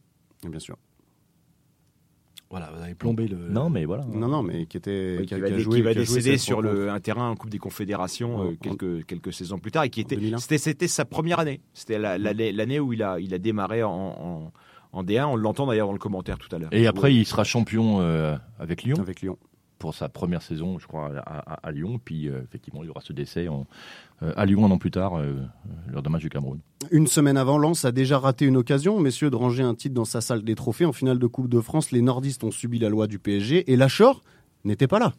[0.46, 0.76] Bien sûr.
[2.50, 3.36] Voilà, vous avez plombé le.
[3.48, 4.04] Non, mais voilà.
[4.04, 5.92] Non, non, mais qui était qui, qui, a, va, qui a dé- joué, qui va
[5.92, 9.32] qui a joué décéder sur le, un terrain en Coupe des Confédérations euh, quelques, quelques
[9.32, 10.38] saisons plus tard et qui était 2001.
[10.38, 14.52] c'était sa première année c'était la- l'année où il a il a démarré en, en,
[14.92, 17.44] en D1 on l'entend d'ailleurs dans le commentaire tout à l'heure Et après, il sera
[17.44, 19.38] champion euh, avec Lyon avec Lyon.
[19.80, 21.98] Pour sa première saison, je crois, à, Lyon.
[22.04, 23.66] Puis euh, effectivement, il y aura ce décès en-
[24.22, 25.34] euh, à Lyon un an plus tard, euh,
[25.88, 26.60] lors d'un match du Cameroun.
[26.92, 30.04] Une semaine avant, Lens a déjà raté une occasion, messieurs, de ranger un titre dans
[30.04, 30.84] sa salle des trophées.
[30.84, 33.76] En finale de Coupe de France, les nordistes ont subi la loi du PSG et
[33.76, 34.22] Lachor
[34.64, 35.14] n'était pas là.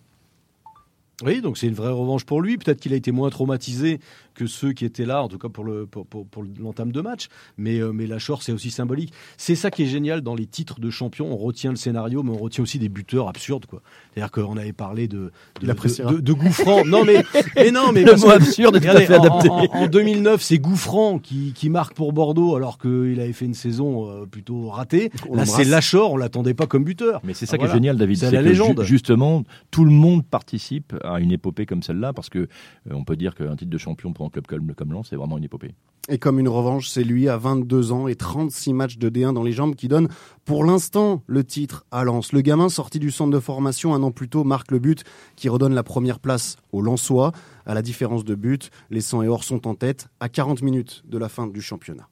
[1.25, 2.57] Oui, donc c'est une vraie revanche pour lui.
[2.57, 3.99] Peut-être qu'il a été moins traumatisé
[4.33, 7.01] que ceux qui étaient là, en tout cas pour le pour, pour, pour l'entame de
[7.01, 7.27] match.
[7.57, 9.11] Mais euh, mais la Shore, c'est aussi symbolique.
[9.37, 11.27] C'est ça qui est génial dans les titres de champion.
[11.31, 13.81] On retient le scénario, mais on retient aussi des buteurs absurdes, quoi.
[14.13, 16.11] C'est-à-dire qu'on avait parlé de de, Il de, appréciera.
[16.13, 16.85] de, de Gouffran.
[16.85, 17.23] Non mais
[17.55, 19.49] mais non mais Le mot que- absurde est tout à regardez, fait en- adapté.
[19.49, 23.53] En, en 2009, c'est Gouffran qui, qui marque pour Bordeaux alors qu'il avait fait une
[23.53, 25.11] saison euh, plutôt ratée.
[25.29, 27.19] On Là, c'est Lachor, on l'attendait pas comme buteur.
[27.23, 27.73] Mais c'est ça Ah, qui voilà.
[27.73, 28.17] est génial, David.
[28.17, 28.81] C'est la légende.
[28.81, 32.47] ju- justement, tout le monde participe à une épopée comme celle-là, parce que euh,
[32.91, 35.37] on peut dire qu'un titre de champion pour un club comme, comme Lens, c'est vraiment
[35.37, 35.73] une épopée.
[36.09, 39.43] Et comme une revanche, c'est lui à 22 ans et 36 matchs de D1 dans
[39.43, 40.07] les jambes qui donne
[40.45, 42.33] pour l'instant le titre à Lens.
[42.33, 45.03] Le gamin sorti du centre de formation un an plus tôt marque le but
[45.35, 47.31] qui redonne la première place aux Lensois.
[47.65, 51.03] À la différence de but, les 100 et or sont en tête à 40 minutes
[51.05, 52.07] de la fin du championnat.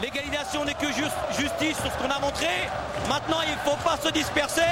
[0.00, 2.46] L'égalisation n'est que juste, justice sur ce qu'on a montré.
[3.08, 4.62] Maintenant, il ne faut pas se disperser.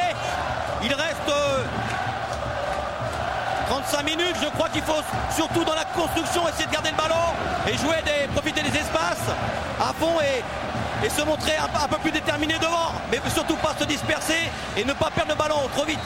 [0.83, 1.65] Il reste euh,
[3.69, 4.37] 35 minutes.
[4.43, 5.01] Je crois qu'il faut
[5.37, 7.25] surtout dans la construction essayer de garder le ballon
[7.69, 9.29] et jouer des, profiter des espaces
[9.81, 12.93] à fond et, et se montrer un, peu- un peu plus déterminé devant.
[13.13, 14.41] Mais surtout pas se disperser
[14.77, 15.99] et ne pas perdre le ballon trop vite.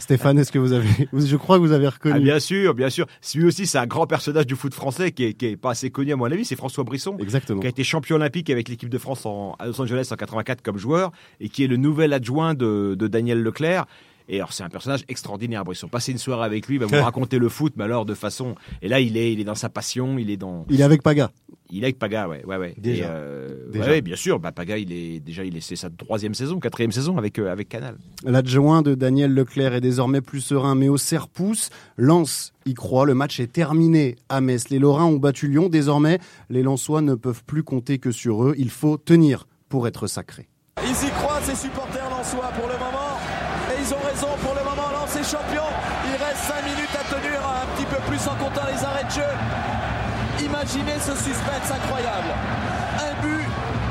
[0.00, 2.20] Stéphane, est-ce que vous avez, je crois que vous avez Ah, reconnu.
[2.20, 3.06] bien sûr, bien sûr.
[3.34, 5.90] Lui aussi, c'est un grand personnage du foot français qui est, qui est pas assez
[5.90, 6.44] connu à mon avis.
[6.44, 7.60] C'est François Brisson, Exactement.
[7.60, 10.60] qui a été champion olympique avec l'équipe de France en, à Los Angeles en 84
[10.60, 13.86] comme joueur et qui est le nouvel adjoint de, de Daniel Leclerc.
[14.28, 15.88] Et alors, c'est un personnage extraordinaire, Brisson.
[15.88, 18.54] Passer une soirée avec lui, va vous raconter le foot, mais alors de façon.
[18.82, 20.66] Et là, il est, il est dans sa passion, il est dans.
[20.68, 21.30] Il est avec Paga.
[21.70, 22.74] Il est avec Paga, ouais, ouais, ouais.
[22.78, 23.04] Déjà.
[23.04, 23.84] Et, euh, Déjà.
[23.84, 24.38] ouais, ouais, bien sûr.
[24.38, 27.50] Bah, Paga, il est déjà, il est, c'est sa troisième saison, quatrième saison avec euh,
[27.50, 27.96] avec Canal.
[28.24, 33.06] L'adjoint de Daniel Leclerc est désormais plus serein, mais au serre-pouce, Lens y croit.
[33.06, 34.68] Le match est terminé à Metz.
[34.68, 35.68] Les Lorrains ont battu Lyon.
[35.68, 36.18] Désormais,
[36.50, 38.54] les Lensois ne peuvent plus compter que sur eux.
[38.58, 40.48] Il faut tenir pour être sacré.
[40.84, 41.85] Ils y croient, ces supporters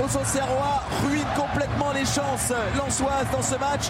[0.06, 3.89] Auxerrois ruine complètement les chances lensoises dans ce match.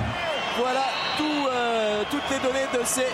[0.58, 0.86] Voilà
[1.22, 3.08] euh, toutes les données de ces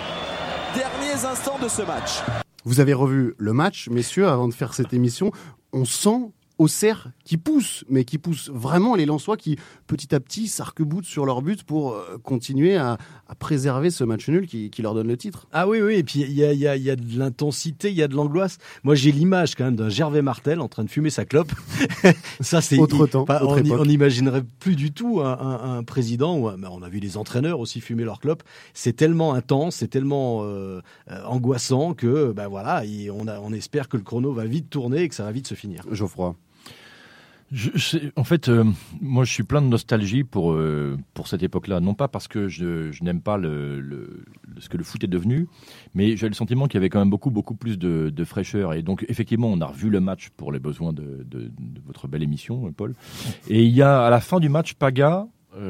[0.76, 2.22] derniers instants de ce match.
[2.64, 5.32] Vous avez revu le match, messieurs, avant de faire cette émission.
[5.74, 10.48] On sent Auxerre qui pousse, mais qui pousse vraiment les Lensois qui petit à petit
[10.48, 12.98] s'arc-boutent sur leur but pour euh, continuer à,
[13.28, 15.48] à préserver ce match nul qui, qui leur donne le titre.
[15.52, 17.18] Ah oui, oui, et puis il y a, il y, a, il y a de
[17.18, 18.58] l'intensité, il y a de l'angoisse.
[18.84, 21.52] Moi, j'ai l'image quand même d'un Gervais Martel en train de fumer sa clope.
[22.42, 26.38] Ça, c'est Autre temps, pas- autre on, n'imaginerait plus du tout un, un- un président.
[26.38, 28.44] ou un- on a vu les entraîneurs aussi fumer leur clope.
[28.74, 30.82] C'est tellement intense, c'est tellement euh,
[31.26, 35.02] angoissant que, ben voilà, il- on, a, on espère que le chrono va vite tourner
[35.04, 35.86] et que ça va vite se finir.
[35.92, 36.36] Geoffroy.
[38.16, 38.64] En fait, euh,
[39.02, 41.82] moi, je suis plein de nostalgie pour euh, pour cette époque-là.
[41.82, 44.24] Non pas parce que je, je n'aime pas le, le-
[44.60, 45.48] ce que le foot est devenu,
[45.94, 48.74] mais j'ai le sentiment qu'il y avait quand même beaucoup beaucoup plus de, de fraîcheur.
[48.74, 51.52] Et donc, effectivement, on a revu le match pour les besoins de, de-
[51.86, 52.96] votre belle émission, euh, Paul.
[53.50, 55.28] Et il y a à la fin du match, Paga.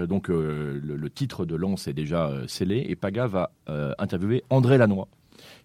[0.07, 3.51] donc le, le titre de Lens est déjà scellé et Paga va
[3.97, 5.07] interviewer André Lannoy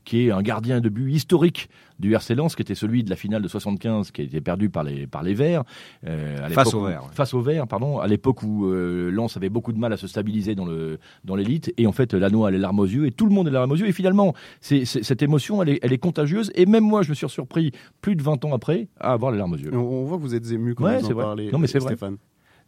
[0.04, 3.16] qui est un gardien de but historique du RC Lens, qui était celui de la
[3.16, 5.64] finale de 75, qui a été perdu par les, par les Verts.
[6.06, 7.08] euh, à Face aux où- Verts, ouais.
[7.12, 10.06] Face aux Verts, pardon, à l'époque où euh, Lens avait beaucoup de mal à se
[10.06, 13.12] stabiliser dans le dans l'élite, et en fait Lannoy a les larmes aux yeux, et
[13.12, 15.92] tout le monde a les larmes aux yeux, et finalement, cette émotion, elle est, elle
[15.92, 19.12] est contagieuse, et même moi, je me suis surpris, plus de 20 ans après, à
[19.12, 19.70] avoir les larmes aux yeux.
[19.74, 21.24] On, on voit que vous êtes ému quand Ouais, vous en vrai.
[21.24, 21.96] parlez, Non, mais c'est vrai.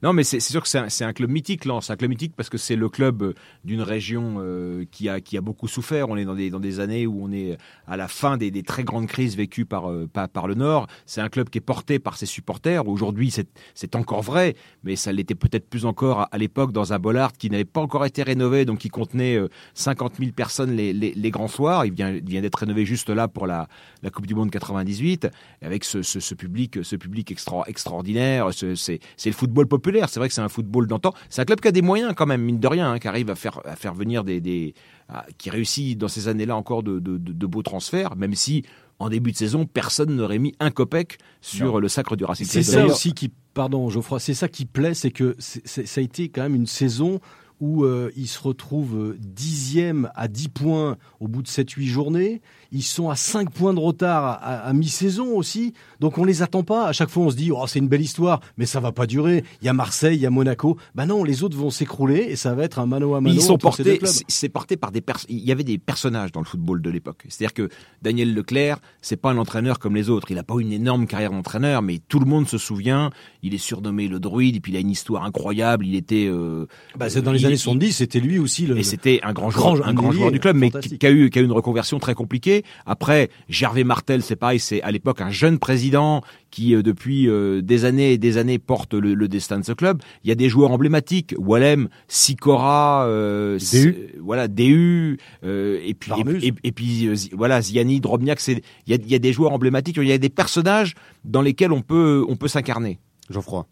[0.01, 1.91] Non, mais c'est sûr que c'est un, club mythique, Lens.
[1.91, 3.35] Un club mythique parce que c'est le club euh,
[3.65, 6.09] d'une région euh, qui, a, qui a beaucoup souffert.
[6.09, 7.59] On est dans des, dans des années où on est
[7.89, 10.87] à la fin des, très grandes crises vécues par, euh, par, le Nord.
[11.05, 12.87] C'est un club qui est porté par ses supporters.
[12.87, 13.35] Aujourd'hui,
[13.75, 17.51] c'est encore vrai, mais ça l'était peut-être plus encore à, l'époque dans un Bollard qui
[17.51, 21.49] n'avait pas encore été rénové, donc qui contenait euh, 50 000 personnes les, les, grands
[21.49, 21.87] soirs.
[21.87, 23.67] Il vient, vient d'être rénové juste là pour la,
[24.05, 25.27] la Coupe du Monde 98,
[25.61, 28.55] avec ce, ce, public, ce public extra, extraordinaire.
[28.55, 29.88] Ce- C'est c'est le football populaire.
[30.09, 31.13] C'est vrai que c'est un football d'antan.
[31.29, 33.31] C'est un club qui a des moyens quand même, mine de rien, hein, qui arrive
[33.31, 34.75] à faire, à faire venir des, des
[35.09, 38.65] à- qui réussit dans ces années-là encore de, de, de- de beaux transferts, même si
[38.99, 41.79] en début de saison, personne n'aurait mis un copec sur Non.
[41.79, 45.13] le sacre du Racing C'est ça aussi qui, pardon Geoffroy, c'est ça qui plaît, c'est
[45.13, 47.21] que ça a été quand même une saison
[47.61, 52.41] où euh, ils se retrouvent euh, dixième à 10 points au bout de 7-8 journées.
[52.71, 55.73] Ils sont à 5 points de retard à, à- à mi-saison aussi.
[56.01, 56.87] Donc on les attend pas.
[56.87, 59.07] À chaque fois on se dit, oh, c'est une belle histoire, mais ça va pas
[59.07, 59.43] durer.
[59.63, 60.77] Il y a Marseille, il y a Monaco.
[60.95, 63.41] Ben non, les autres vont s'écrouler et ça va être un mano à mano ils
[63.43, 66.81] sont portés, c'est- porté par des pers- il y avait des personnages dans le football
[66.83, 67.25] de l'époque.
[67.29, 67.69] C'est-à-dire que
[68.03, 70.31] Daniel Leclerc, c'est pas un entraîneur comme les autres.
[70.31, 73.11] Il a pas eu une énorme carrière d'entraîneur, mais tout le monde se souvient.
[73.43, 75.87] Il est surnommé le druide, et puis il a une histoire incroyable.
[75.87, 76.67] Il était, euh,
[76.97, 78.79] Bah, c'est dans les années il- 70, c'était lui aussi le.
[78.79, 81.39] et c'était un grand joueur, un grand joueur du club, mais qui, a eu, qui
[81.39, 82.65] a eu une reconversion très compliquée.
[82.87, 87.61] Après, Gervais Martel, c'est pareil, c'est à l'époque un jeune président qui, euh, depuis euh,
[87.61, 90.01] des années et des années, porte le, le destin de ce club.
[90.25, 93.63] Il y a des joueurs emblématiques, Wallem, Sikora, euh, DU.
[93.89, 93.89] S-
[94.21, 96.39] voilà, DU, euh, et puis, et, Varmus.
[96.45, 99.33] et- et puis euh, voilà, Ziani, Drobniak, c'est, il y a, il y a des
[99.33, 102.99] joueurs emblématiques, il y a des personnages dans lesquels on peut, on peut s'incarner.
[103.31, 103.67] Geoffroy.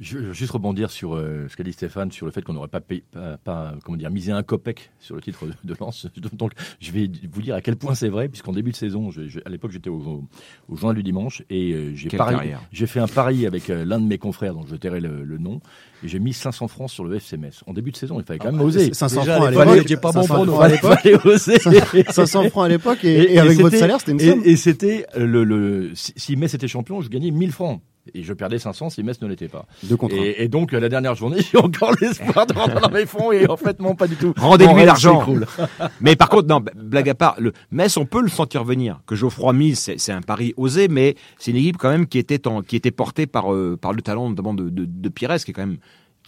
[0.00, 2.68] Je veux juste rebondir sur euh, ce qu'a dit Stéphane sur le fait qu'on n'aurait
[2.68, 6.06] pas, payé- pas, pas, comment dire, misé un copec sur le titre de, de Lens.
[6.34, 9.26] Donc, je vais vous dire à quel point c'est vrai, puisqu'en début de saison, je-
[9.26, 10.24] je- à l'époque, j'étais au, au,
[10.68, 14.18] au journal du dimanche et euh, j'ai fait un pari avec euh, l'un de mes
[14.18, 15.60] confrères, dont je tairai le, le nom,
[16.04, 17.64] et j'ai mis 500 francs sur le FC Metz.
[17.66, 18.94] En début de saison, il fallait quand même oser.
[18.94, 20.52] 500 Déjà, francs à l'époque, pas bon 500 prono.
[20.52, 20.98] francs à l'époque.
[21.02, 21.58] Fallait oser.
[22.12, 24.42] 500 francs à l'époque et, et avec votre c'était- salaire, c'était une et- somme.
[24.44, 27.80] Et, c'était le, le si, si Metz était champion, je gagnais 1000 francs.
[28.14, 29.66] Et je perdais 500 si Metz ne l'était pas.
[29.90, 30.08] Un.
[30.10, 33.48] Et, et donc, la dernière journée, j'ai encore l'espoir de rentrer dans mes fonds et
[33.48, 34.32] en fait, non, pas du tout.
[34.36, 35.24] Rendez-lui l'argent.
[36.00, 39.00] Mais par contre, non, blague à part, le Metz, on peut le sentir venir.
[39.06, 42.46] Que Geoffroy mise, c'est un pari osé, mais c'est une équipe quand même qui était,
[42.46, 45.50] en, qui était portée par, euh, par le talent notamment de, de, de Pires, qui
[45.50, 45.78] est quand même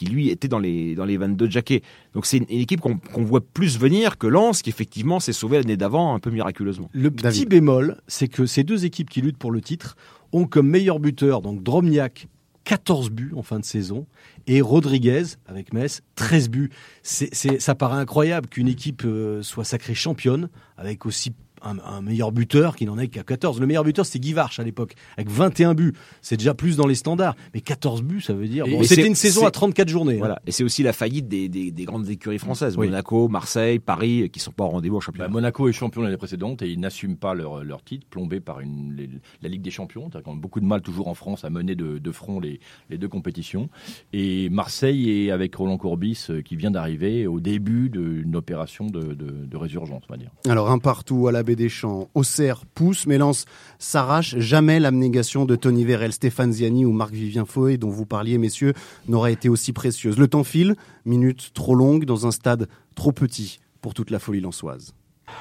[0.01, 1.83] qui lui était dans les dans les 22 jackets.
[2.15, 5.35] Donc c'est une, une équipe qu'on qu'on voit plus venir que Lens, qui effectivement s'est
[5.35, 6.89] sauvé l'année d'avant un peu miraculeusement.
[6.93, 7.49] Le petit David.
[7.51, 9.97] bémol, c'est que ces deux équipes qui luttent pour le titre
[10.33, 12.29] ont comme meilleur buteur donc Dromniak
[12.65, 14.07] 14 buts en fin de saison
[14.47, 16.71] et Rodriguez avec Metz 13 buts.
[17.03, 22.33] C'est, ça paraît incroyable qu'une équipe euh, soit sacrée championne avec aussi un, un meilleur
[22.33, 23.61] buteur qui n'en est qu'à 14.
[23.61, 25.93] Le meilleur buteur c'était Guy Varch à l'époque avec 21 buts.
[26.23, 29.03] C'est déjà plus dans les standards, mais 14 buts ça veut dire bon, mais c'était
[29.03, 30.15] c'est- une saison c'est- à 34 journées.
[30.15, 30.19] hein.
[30.19, 30.41] Voilà.
[30.47, 32.87] Et c'est aussi la faillite des, des, des grandes écuries françaises, Oui.
[32.87, 35.29] Monaco, Marseille, Paris, qui sont pas au rendez-vous au Bah, championnat.
[35.29, 38.95] Monaco est champion l'année précédente et ils n'assument pas leur, leur titre, plombé par une,
[38.97, 39.11] les-
[39.43, 40.11] la Ligue des Champions.
[40.11, 42.61] T'as quand même beaucoup de mal toujours en France à mener de, de front les,
[42.89, 43.69] les deux compétitions.
[44.13, 49.15] Et Marseille est avec Roland Courbis euh, qui vient d'arriver au début d'une opération de,
[49.15, 50.31] de, de résurgence, on va dire.
[50.49, 53.45] Alors un partout à la des Champs, Auxerre pousse, mais Lens
[53.79, 54.37] s'arrache.
[54.39, 58.75] Jamais l'abnégation de Tony Vérel, Stéphane Ziani ou Marc-Vivien Foé, dont vous parliez, messieurs,
[59.09, 60.19] n'aurait été aussi précieuse.
[60.19, 64.41] Le temps file, minutes trop longues dans un stade trop petit pour toute la folie
[64.41, 64.95] lensoise.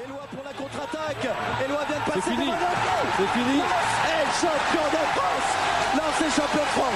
[0.05, 1.27] Eloi pour la contre-attaque.
[1.65, 2.21] Eloi vient de passer.
[2.21, 2.45] fini.
[2.45, 3.09] devant Monaco.
[3.17, 3.57] C'est fini.
[3.57, 5.49] Lens est champion de France.
[5.95, 6.88] Lens est champion de France.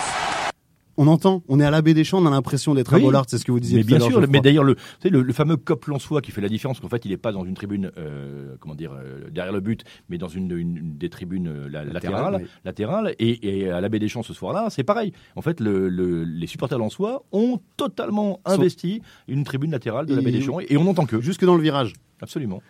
[0.95, 3.03] On entend, on est à la baie des Champs, on a l'impression d'être à Oui.
[3.03, 5.21] Bollard, c'est ce que vous disiez Mais tout à bien sûr, mais d'ailleurs le, le,
[5.23, 7.55] le fameux Cop Lançois qui fait la différence, qu'en fait il n'est pas dans une
[7.55, 11.47] tribune, euh, comment dire, euh, derrière le but, mais dans une, une- une des tribunes
[11.47, 12.47] euh, la- Latérales, oui.
[12.63, 15.13] latérales, et, et à la baie des Champs ce soir-là, c'est pareil.
[15.35, 20.21] En fait, le, le- les supporters lançois ont totalement investi une tribune latérale de la
[20.21, 21.19] Et- baie des Champs, et on n'entend que.
[21.21, 21.93] Jusque dans le virage.
[22.21, 22.61] Absolument.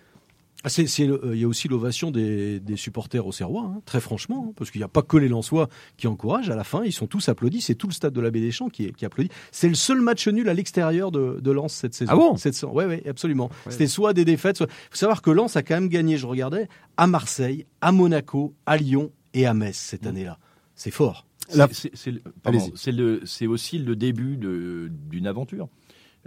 [0.66, 3.64] Ah, c'est- c'est le- euh, Il y a aussi l'ovation des, des supporters au Serrois,
[3.66, 6.50] hein, très franchement, hein, parce qu'il n'y a pas que les Lensois qui encouragent.
[6.50, 7.60] À la fin, ils sont tous applaudis.
[7.62, 9.30] C'est tout le stade de la Baie des Champs qui, est- qui applaudit.
[9.52, 12.12] C'est le seul match nul à l'extérieur de, de Lens cette saison.
[12.14, 12.38] Ah bon?
[12.38, 12.72] Cette saison.
[12.72, 13.50] Ouais, ouais, absolument.
[13.70, 14.56] C'était soit des défaites.
[14.58, 14.68] Soit...
[14.90, 16.18] faut savoir que Lens a quand même gagné.
[16.18, 20.38] Je regardais à Marseille, à Monaco, à Lyon et à Metz cette année-là.
[20.76, 21.28] C'est fort.
[21.50, 22.72] C'est- c'est- c'est le- pardon, Allez-y.
[22.76, 25.68] c'est le- c'est aussi le début de- d'une aventure.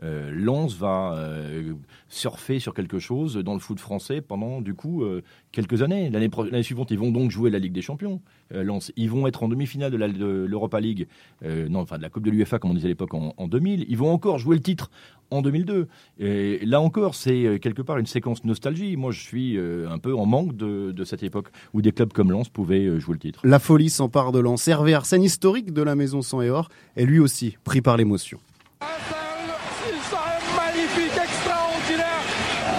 [0.03, 1.73] Euh, Lens va euh,
[2.09, 6.11] surfer sur quelque chose dans le foot français pendant du coup euh, quelques années.
[6.11, 8.21] L'année pro- l'année suivante, ils vont donc jouer la Ligue des Champions.
[8.53, 11.07] Euh, Lens, ils vont être en demi-finale de la- de l'Europa League,
[11.45, 13.49] euh, non, enfin de la Coupe de l'UEFA comme on disait à l'époque en, en
[13.49, 13.87] 2000.
[13.89, 14.91] Ils vont encore jouer le titre
[15.31, 15.89] en 2002.
[16.21, 18.97] Et là encore, c'est quelque part une séquence nostalgie.
[18.97, 22.13] Moi, je suis euh, un peu en manque de, de cette époque où des clubs
[22.13, 23.41] comme Lens pouvaient euh, jouer le titre.
[23.45, 24.69] La folie s'empare de Lens.
[24.69, 28.39] Hervé Arsène, historique de la maison sang et or, est lui aussi pris par l'émotion.
[28.81, 32.23] C'est magnifique, extraordinaire.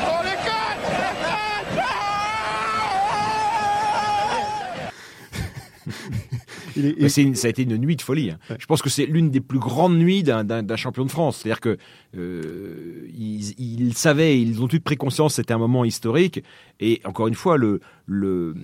[0.08, 0.38] Oh les
[6.78, 8.32] Est- une- ça a été une nuit de folie.
[8.32, 8.40] hein.
[8.60, 10.44] Je pense que c'est l'une des plus grandes nuits d'un-
[10.76, 11.38] champion de France.
[11.42, 11.78] C'est-à-dire que
[12.18, 16.44] euh, ils, ils savaient, ils ont toutes pris conscience, c'était un moment historique.
[16.80, 18.56] Et encore une fois, le, le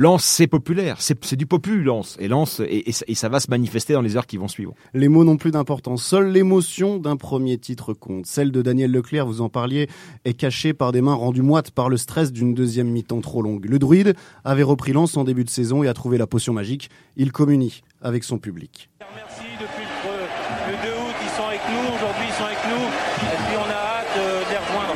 [0.00, 2.16] Lens, c'est populaire, c'est du popu, Lens.
[2.20, 4.46] Et Lens, et, et ça- et ça va se manifester dans les heures qui vont
[4.46, 4.72] suivre.
[4.94, 6.04] Les mots n'ont plus d'importance.
[6.04, 8.24] Seule l'émotion d'un premier titre compte.
[8.24, 9.88] Celle de Daniel Leclerc, vous en parliez,
[10.24, 13.64] est cachée par des mains rendues moites par le stress d'une deuxième mi-temps trop longue.
[13.64, 16.90] Le druide avait repris Lens en début de saison et a trouvé la potion magique.
[17.16, 18.88] Il communie avec son public.
[19.00, 22.84] Merci depuis le, le 2 août, ils sont avec nous, aujourd'hui ils sont avec nous,
[22.86, 24.94] et puis on a hâte euh, de les rejoindre.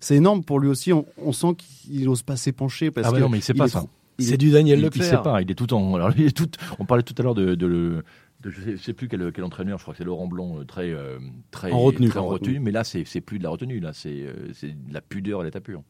[0.00, 0.92] C'est énorme pour lui aussi.
[0.92, 1.54] On, on sent
[1.86, 3.68] qu'il n'ose pas s'épancher parce Ah bah que non, mais il sait il pas est
[3.68, 3.78] ça.
[3.78, 3.88] trop-
[4.18, 5.04] C'est est- du Daniel il, il Leclerc.
[5.06, 5.94] sait pas, il est tout en.
[5.96, 6.48] Alors, il est tout,
[6.78, 8.04] on parlait tout à l'heure de, de le.
[8.42, 10.58] de- je sais, je sais plus quel, quel entraîneur, je crois que c'est Laurent Blanc,
[10.58, 11.18] euh, très, euh,
[11.50, 12.08] très En retenue.
[12.08, 14.68] très en En retenue, mais là c'est plus de la retenue, là c'est euh, c'est
[14.70, 15.82] de la pudeur à l'état pur.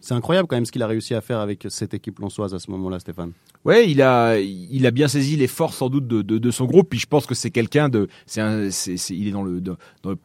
[0.00, 2.58] C'est incroyable quand même ce qu'il a réussi à faire avec cette équipe lensoise à
[2.58, 3.32] ce moment-là, Stéphane.
[3.66, 6.88] Ouais, il a, il a bien saisi les forces sans doute de, de, son groupe.
[6.88, 8.40] Puis je pense que c'est quelqu'un de, c'est
[9.10, 9.76] il est dans le, dans,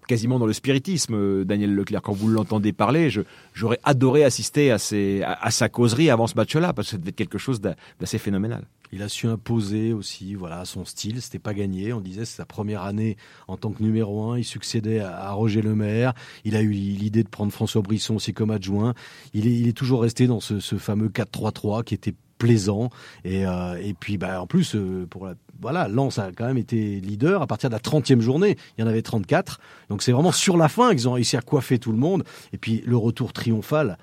[0.07, 2.01] quasiment dans le spiritisme, euh, Daniel Leclerc.
[2.01, 3.09] Quand vous l'entendez parler,
[3.53, 7.09] j'aurais adoré assister à, ses, à, sa causerie avant ce match-là, parce que ça devait
[7.09, 8.63] être quelque chose d'a- d'assez phénoménal.
[8.91, 11.21] Il a su imposer aussi voilà son style.
[11.21, 11.93] C'était pas gagné.
[11.93, 13.17] On disait c'est sa première année
[13.47, 14.37] en tant que numéro un.
[14.37, 16.13] Il succédait à, Roger Lemaire.
[16.43, 18.93] Il a eu l'idée de prendre François Brisson aussi comme adjoint.
[19.33, 22.89] Il est, toujours resté dans ce, fameux 4-3-3 qui était plaisant
[23.23, 25.29] et, euh, puis bah en plus euh, pour
[25.61, 28.83] voilà Lens a quand même été leader à partir de la 30e journée il y
[28.83, 31.93] en avait 34 donc c'est vraiment sur la fin qu'ils ont réussi à coiffer tout
[31.93, 33.97] le monde et puis le retour triomphal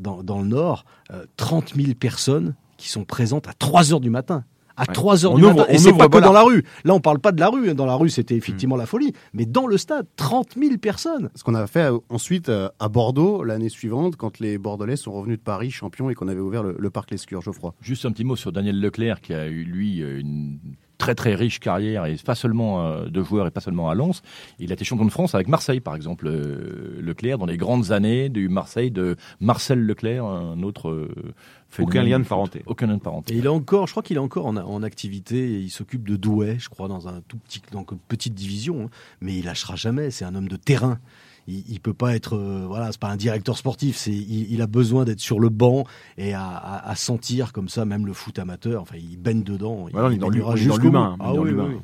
[0.00, 4.44] dans, le Nord euh, 30 000 personnes qui sont présentes à 3 heures du matin.
[4.76, 4.92] À Ouais.
[4.92, 5.72] 3 heures On du ouvre- matin.
[5.72, 6.64] Et on c'est pas que dans la rue.
[6.84, 7.72] Là on parle pas de la rue.
[7.74, 9.12] Dans la rue c'était effectivement la folie.
[9.32, 11.30] Mais dans le stade 30 000 personnes.
[11.36, 15.12] Ce qu'on a fait euh, ensuite euh, à Bordeaux l'année suivante, quand les Bordelais sont
[15.12, 17.72] revenus de Paris champions et qu'on avait ouvert le, le parc Lescure, Geoffroy.
[17.80, 20.58] Juste un petit mot sur Daniel Leclerc qui a eu lui euh, une
[21.04, 24.22] très très riche carrière et pas seulement euh, de joueur et pas seulement à Lens.
[24.58, 26.26] Il a été champion de France avec Marseille par exemple.
[26.28, 31.34] Euh, Leclerc dans les grandes années du Marseille de Marcel Leclerc, un autre euh,
[31.78, 32.62] Aucun lien de parenté.
[32.66, 33.34] Aucun lien de parenté.
[33.34, 35.36] Et il est encore, je crois qu'il est encore en, en activité.
[35.54, 38.84] et Il s'occupe de Douai, je crois, dans un tout petit, dans une petite division.
[38.84, 38.90] hein.
[39.20, 40.10] Mais il lâchera jamais.
[40.10, 40.98] C'est un homme de terrain.
[41.46, 43.96] Il, il peut pas être, euh, voilà, c'est pas un directeur sportif.
[43.96, 45.84] C'est, il, il a besoin d'être sur le banc
[46.18, 48.80] et à, à- à sentir comme ça, même le foot amateur.
[48.82, 49.86] Enfin, il baigne dedans.
[49.92, 50.34] Voilà, on est dans est
[50.78, 51.76] l'humain, Ah oui, oui, oui.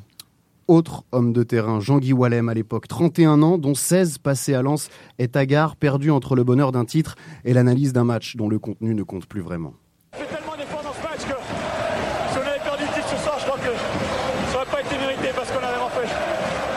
[0.68, 4.88] Autre homme de terrain, Jean-Guy Wallem à l'époque, 31 ans, dont 16 passés à Lens,
[5.18, 8.94] est hagard, perdu entre le bonheur d'un titre et l'analyse d'un match dont le contenu
[8.94, 9.74] ne compte plus vraiment.
[10.14, 11.34] On fait tellement d'efforts dans ce match que
[12.32, 14.96] si on avait perdu le titre ce soir, je crois que ça n'aurait pas été
[14.96, 16.08] mérité parce qu'on avait vraiment fait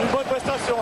[0.03, 0.75] une bonne prestation.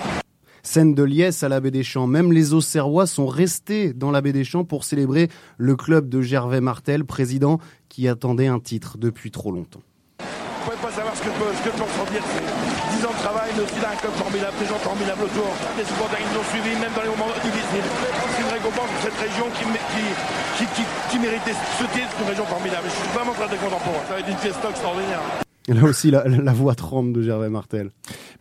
[0.72, 2.08] Scène de liesse à la baie des Champs.
[2.08, 6.22] Même les Auxerrois sont restés dans la baie des Champs pour célébrer le club de
[6.22, 9.84] Gervais Martel, président qui attendait un titre depuis trop longtemps.
[10.24, 12.24] Vous pouvez pas savoir ce que, peut- ce que peut ressentir.
[12.24, 15.52] C'est 10 ans de travail, mais aussi là, un club formidable, des gens formidables autour.
[15.76, 17.88] Les supporters qui nous ont suivis, même dans les moments difficiles.
[18.32, 20.08] C'est une récompense pour cette région qui, mé- qui,
[20.56, 22.16] qui, qui, qui méritait ce titre.
[22.24, 22.88] Une région formidable.
[22.88, 24.06] Je suis vraiment très, très content pour eux.
[24.08, 25.20] Ça va être une fiesta extraordinaire.
[25.68, 27.92] Là aussi, la, voix tremble de Gervais Martel.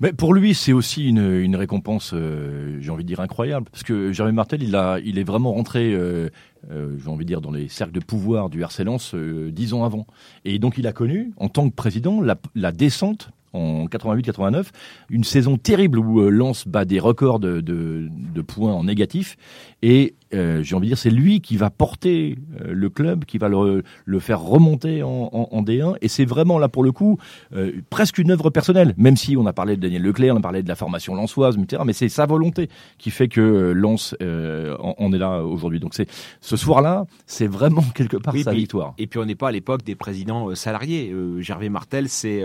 [0.01, 4.11] Mais pour lui, c'est aussi une, récompense, euh, j'ai envie de dire incroyable, parce que
[4.13, 6.31] Jérémy Martel, il a, il est vraiment rentré, euh,
[6.71, 9.85] euh, j'ai envie de dire, dans les cercles de pouvoir du RC Lens dix ans
[9.85, 10.07] avant,
[10.47, 14.69] et donc il a connu, en tant que président, la, descente en 88-89,
[15.11, 19.37] une saison terrible où Lens bat des records de, de, de points en négatif.
[19.83, 23.39] Et euh, j'ai envie de dire, c'est lui qui va porter euh, le club, qui
[23.39, 25.97] va le, le faire remonter en, en, en, D1.
[26.03, 27.19] Et c'est vraiment là pour le coup
[27.55, 30.43] euh, presque une œuvre personnelle, même si on a parlé de Daniel Leclerc, on a
[30.43, 31.83] parlé de la formation lançoise, etc.
[31.85, 35.81] Mais c'est sa volonté qui fait que euh, Lens euh, en, en, est là aujourd'hui.
[35.81, 36.09] Donc c'est
[36.41, 38.95] ce soir-là, c'est vraiment quelque part oui, sa puis, victoire.
[38.99, 41.15] Et puis on n'est pas à l'époque des présidents salariés.
[41.39, 42.45] Gervais Martel, c'est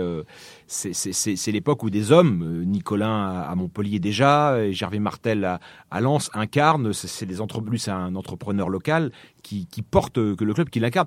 [0.66, 6.92] c'est l'époque où des hommes, Nicolas à Montpellier déjà, Gervais Martel à, à Lens incarnent.
[6.92, 9.12] C'est des entreprises c'est un entrepreneur local
[9.42, 11.06] qui, qui porte que le club, qui l'incarne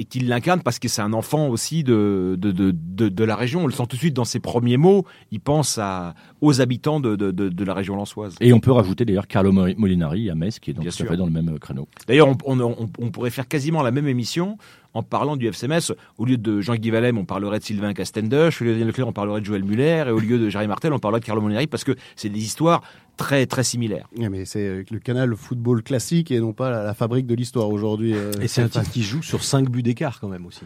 [0.00, 3.36] et qu'il l'incarne parce que c'est un enfant aussi de, de, de, de, de la
[3.36, 3.64] région.
[3.64, 5.04] On le sent tout de suite dans ses premiers mots.
[5.30, 8.34] Il pense à, aux habitants de, de, la région lançoise.
[8.40, 11.06] Et on peut rajouter d'ailleurs Carlo Molinari à Metz, qui est donc Bien tout à
[11.06, 11.86] fait dans le même créneau.
[12.08, 14.56] D'ailleurs, on, on, on, on, pourrait faire quasiment la même émission
[14.94, 15.92] en parlant du FCMS.
[16.18, 18.60] Au lieu de Jean-Guy Valem, on parlerait de Sylvain Castendush.
[18.60, 20.04] Au lieu de Daniel Leclerc, on parlerait de Joël Muller.
[20.06, 22.40] Et au lieu de Jerry Martel, on parlerait de Carlo Molinari parce que c'est des
[22.40, 22.82] histoires
[23.16, 24.08] très très similaires.
[24.16, 27.68] Oui, mais c'est le canal football classique et non pas la, la fabrique de l'histoire
[27.68, 28.14] aujourd'hui.
[28.14, 30.62] Euh, et c'est un titre qui joue sur 5 buts d'écart quand même aussi.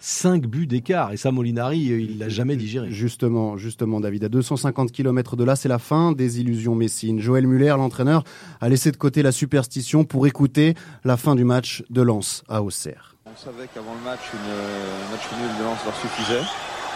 [0.00, 2.90] 5 buts d'écart et ça Molinari il l'a jamais digéré.
[2.90, 7.20] Justement, justement David, à 250 km de là, c'est la fin des illusions messines.
[7.20, 8.24] Joël Muller, l'entraîneur,
[8.60, 12.62] a laissé de côté la superstition pour écouter la fin du match de Lens à
[12.62, 13.16] Auxerre.
[13.30, 16.42] On savait qu'avant le match, une, un match nul de Lens leur suffisait.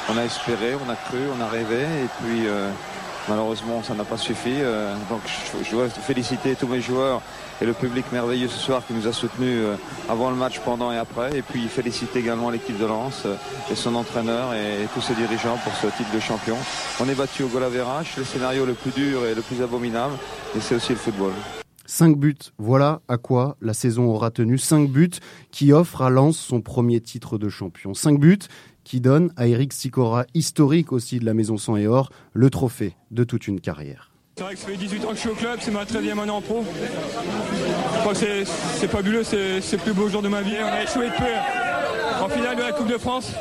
[0.08, 2.70] On a espéré, on a cru, on a rêvé et puis euh,
[3.28, 4.50] Malheureusement, ça n'a pas suffi.
[4.50, 7.22] Euh, donc, je, je, dois féliciter tous mes joueurs
[7.60, 9.76] et le public merveilleux ce soir qui nous a soutenus euh,
[10.08, 11.36] avant le match, pendant et après.
[11.36, 13.36] Et puis, féliciter également l'équipe de Lens euh,
[13.70, 16.56] et son entraîneur et, tous ses dirigeants pour ce titre de champion.
[17.00, 20.14] On est battu au Verrache, le scénario le plus dur et le plus abominable.
[20.56, 21.32] Et c'est aussi le football.
[21.86, 24.58] 5 buts, voilà à quoi la saison aura tenu.
[24.58, 25.10] 5 buts
[25.50, 27.94] qui offrent à Lens son premier titre de champion.
[27.94, 28.38] 5 buts
[28.84, 32.96] qui donne à Eric Sicora, historique aussi de la Maison Sang et Or, le trophée
[33.10, 34.10] de toute une carrière.
[34.36, 36.18] C'est vrai que ça fait 18 ans que je suis au club, c'est ma 13e
[36.18, 36.64] année en pro.
[38.14, 40.56] C'est fabuleux, c'est le plus beau jour de ma vie.
[40.62, 43.32] On a échoué peu en finale de la Coupe de France.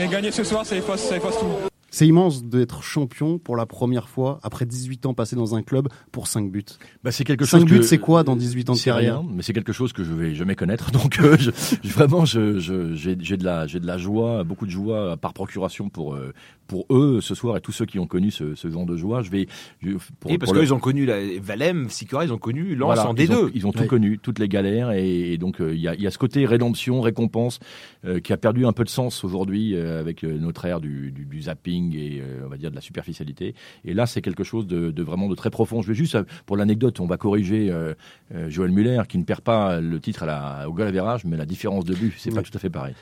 [0.00, 1.75] Et gagner ce soir, ça efface tout.
[1.96, 5.88] C'est immense d'être champion pour la première fois après 18 ans passés dans un club
[6.12, 6.62] pour 5 buts.
[7.02, 9.28] Bah c'est quelque chose 5 buts, que- c'est quoi dans 18 ans de carrière rien,
[9.32, 10.90] mais c'est quelque chose que je vais jamais connaître.
[10.92, 11.50] Donc euh, je,
[11.88, 15.32] vraiment, je, je- j'ai, j'ai de la, j'ai de la joie, beaucoup de joie par
[15.32, 16.34] procuration pour euh,
[16.66, 19.22] pour eux ce soir et tous ceux qui ont connu ce, ce genre de joie.
[19.22, 19.46] Je vais
[19.82, 22.74] je- pour, et parce pour le- qu'ils ont connu la, Valem, Sicura, ils ont connu
[22.74, 23.50] Lens Voilà, en ils ont, D2.
[23.54, 23.86] ils ont tout Oui.
[23.86, 26.18] connu, toutes les galères, et, et donc euh, il y, a, il y a ce
[26.18, 27.58] côté rédemption, récompense,
[28.04, 31.12] euh, qui a perdu un peu de sens aujourd'hui euh, avec euh, notre ère du,
[31.12, 33.54] du, du zapping et euh, on va dire de la superficialité.
[33.84, 35.82] Et là, c'est quelque chose de, de vraiment de très profond.
[35.82, 37.94] Je vais juste, pour l'anecdote, on va corriger euh,
[38.34, 41.36] euh, Joël Muller, qui ne perd pas le titre à la, au goal average, mais
[41.36, 42.94] la différence de but, c'est pas tout à fait pareil.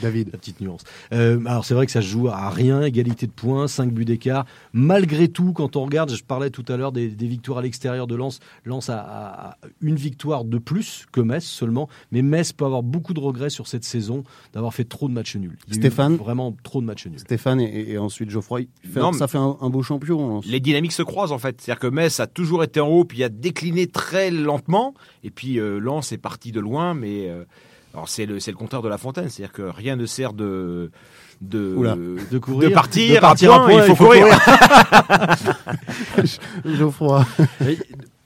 [0.00, 0.30] David.
[0.32, 0.82] La petite nuance.
[1.12, 4.04] Euh, alors c'est vrai que ça se joue à rien, égalité de points, 5 buts
[4.04, 4.46] d'écart.
[4.72, 8.06] Malgré tout, quand on regarde, je parlais tout à l'heure des, des victoires à l'extérieur
[8.06, 8.40] de Lens.
[8.64, 12.82] Lens a, a- a une victoire de plus que Metz seulement, mais Metz peut avoir
[12.82, 15.56] beaucoup de regrets sur cette saison d'avoir fait trop de matchs nuls.
[15.68, 17.18] Il y a eu Stéphane Vraiment trop de matchs nuls.
[17.18, 18.62] Stéphane et, et ensuite Geoffroy.
[18.82, 20.28] Fait- Non, ça fait un, un beau champion.
[20.28, 20.46] Lens.
[20.46, 21.60] Les dynamiques se croisent en fait.
[21.60, 24.94] C'est-à-dire que Metz a toujours été en haut, puis a décliné très lentement.
[25.24, 27.44] Et puis euh, Lens est parti de loin, mais euh,
[27.94, 29.28] alors c'est le c'est le contraire de La Fontaine.
[29.28, 30.90] C'est-à-dire que rien ne sert de
[31.40, 31.96] de Oula.
[31.96, 34.26] De courir, de partir, de partir à à point, il faut courir.
[36.76, 37.24] Geoffroy.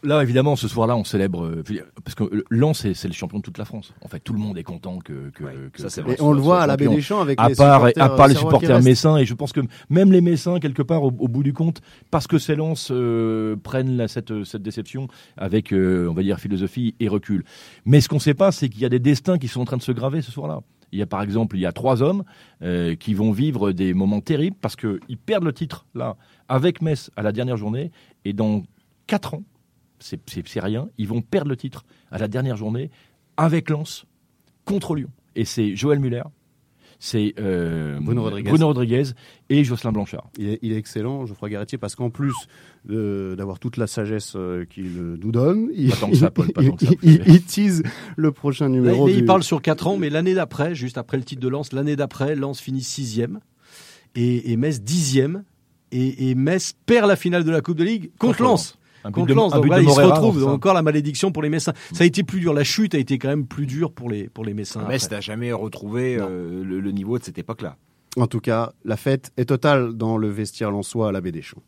[0.02, 1.62] Là, évidemment, ce soir-là, on célèbre euh,
[2.04, 3.92] parce que Lens, c'est c'est le champion de toute la France.
[4.02, 6.14] En fait, tout le monde est content que, que, que ça, c'est vrai.
[6.14, 8.16] Et on le voit à la baie des Champs avec à les part, supporters, à
[8.16, 11.08] part les euh, supporters messins, et je pense que même les messins, quelque part, au,
[11.18, 11.80] au bout du compte,
[12.10, 16.38] parce que ces Lens euh, prennent la- cette, cette déception avec, euh, on va dire,
[16.38, 17.44] philosophie et recul.
[17.84, 19.64] Mais ce qu'on ne sait pas, c'est qu'il y a des destins qui sont en
[19.64, 20.60] train de se graver ce soir-là.
[20.92, 22.22] Il y a par exemple, il y a trois hommes
[22.62, 26.16] euh, qui vont vivre des moments terribles parce qu'ils perdent le titre là
[26.48, 27.90] avec Metz à la dernière journée
[28.24, 28.62] et dans
[29.08, 29.42] quatre ans,
[29.98, 32.90] c'est- rien, ils vont perdre le titre à la dernière journée
[33.36, 34.04] avec Lens
[34.64, 35.10] contre Lyon.
[35.34, 36.22] Et c'est Joël Muller,
[36.98, 38.48] c'est euh, Bruno Rodriguez.
[38.48, 39.02] Bruno Rodriguez
[39.50, 40.30] et Jocelyn Blanchard.
[40.38, 42.32] Il est, il est excellent, Geoffroy Garretier, parce qu'en plus
[42.88, 46.86] d'avoir toute la sagesse euh, qu'il euh, nous donne, il, ça, Paul, ça.
[47.46, 47.82] tease
[48.16, 49.06] le prochain numéro.
[49.06, 51.48] là, il du- parle sur 4 ans, mais l'année d'après, juste après le titre de
[51.48, 53.40] Lens, l'année d'après, Lens finit sixième
[54.14, 55.44] et, et Metz dixième.
[55.92, 58.78] Et, et Metz perd la finale de la Coupe de Ligue contre Contre Lens.
[59.06, 60.42] Un but Contre de- Lens, un donc but là, de ils se retrouvent.
[60.42, 60.50] ça.
[60.50, 61.72] Encore la malédiction pour les Messins.
[61.92, 62.52] Ça a été plus dur.
[62.52, 64.86] La chute a été quand même plus dure pour les, pour les Messins.
[64.88, 67.76] Metz n'a jamais retrouvé euh, le, le niveau de cette époque-là.
[68.18, 71.42] En tout cas, la fête est totale dans le vestiaire lensois à la baie des
[71.42, 71.62] Champs.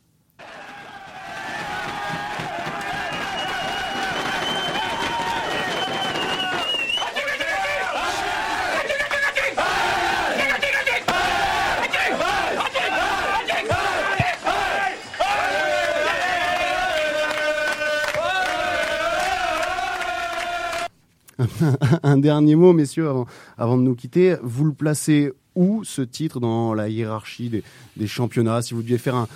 [22.03, 23.09] un dernier mot, messieurs,
[23.57, 24.37] avant, de nous quitter.
[24.43, 27.63] Vous le placez où ce titre dans la hiérarchie
[27.97, 28.63] des, championnats?
[28.63, 29.29] Si vous deviez faire un,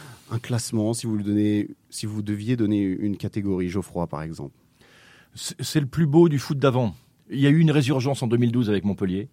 [0.43, 4.55] classement, si vous deviez donner une catégorie, Geoffroy par exemple
[5.35, 6.95] C'est le plus beau du foot d'avant.
[7.31, 9.29] Il y a eu une résurgence en 2012 avec Montpellier.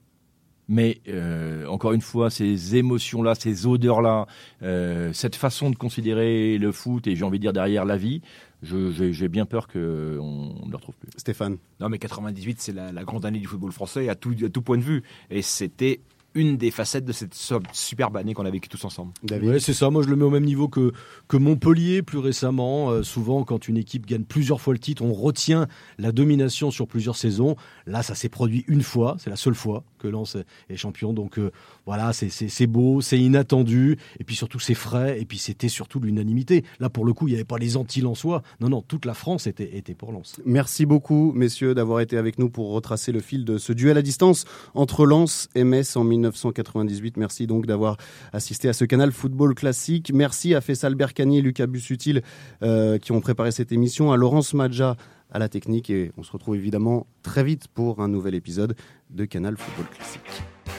[0.69, 4.27] Mais euh, encore une fois, ces émotions-là, ces odeurs-là,
[4.61, 8.21] euh, cette façon de considérer le foot et j'ai envie de dire derrière la vie,
[8.61, 11.09] j'ai bien peur qu'on ne le retrouve plus.
[11.17, 14.49] Stéphane Non, mais 98, c'est la, la, grande année du football français à tout, à
[14.49, 15.01] tout point de vue.
[15.31, 16.01] Et c'était
[16.35, 17.35] une des facettes de cette
[17.73, 19.11] superbe année qu'on a vécue tous ensemble.
[19.29, 19.89] Oui, c'est ça.
[19.89, 20.91] Moi, je le mets au même niveau que,
[21.27, 22.91] que Montpellier plus récemment.
[22.91, 25.67] Euh, souvent, quand une équipe gagne plusieurs fois le titre, on retient
[25.97, 27.55] la domination sur plusieurs saisons.
[27.87, 29.17] Là, ça s'est produit une fois.
[29.19, 30.37] C'est la seule fois que Lens
[30.69, 31.13] est champion.
[31.13, 31.51] Donc euh,
[31.85, 33.97] voilà, c'est beau, c'est inattendu.
[34.19, 35.19] Et puis surtout, c'est frais.
[35.19, 36.63] Et puis c'était surtout l'unanimité.
[36.79, 38.43] Là, pour le coup, il n'y avait pas les anti-lensois.
[38.59, 40.39] Non, non, toute la France était, était pour Lens.
[40.45, 44.01] Merci beaucoup, messieurs, d'avoir été avec nous pour retracer le fil de ce duel à
[44.01, 47.17] distance entre Lens et Metz en 1998.
[47.17, 47.97] Merci donc d'avoir
[48.33, 50.11] assisté à ce canal football classique.
[50.13, 52.21] Merci à Fessal Berkani et Lucas Bussutil
[52.61, 54.95] euh, qui ont préparé cette émission, à Laurence Madja
[55.31, 58.75] à la technique et on se retrouve évidemment très vite pour un nouvel épisode
[59.09, 60.78] de Canal Football Classique.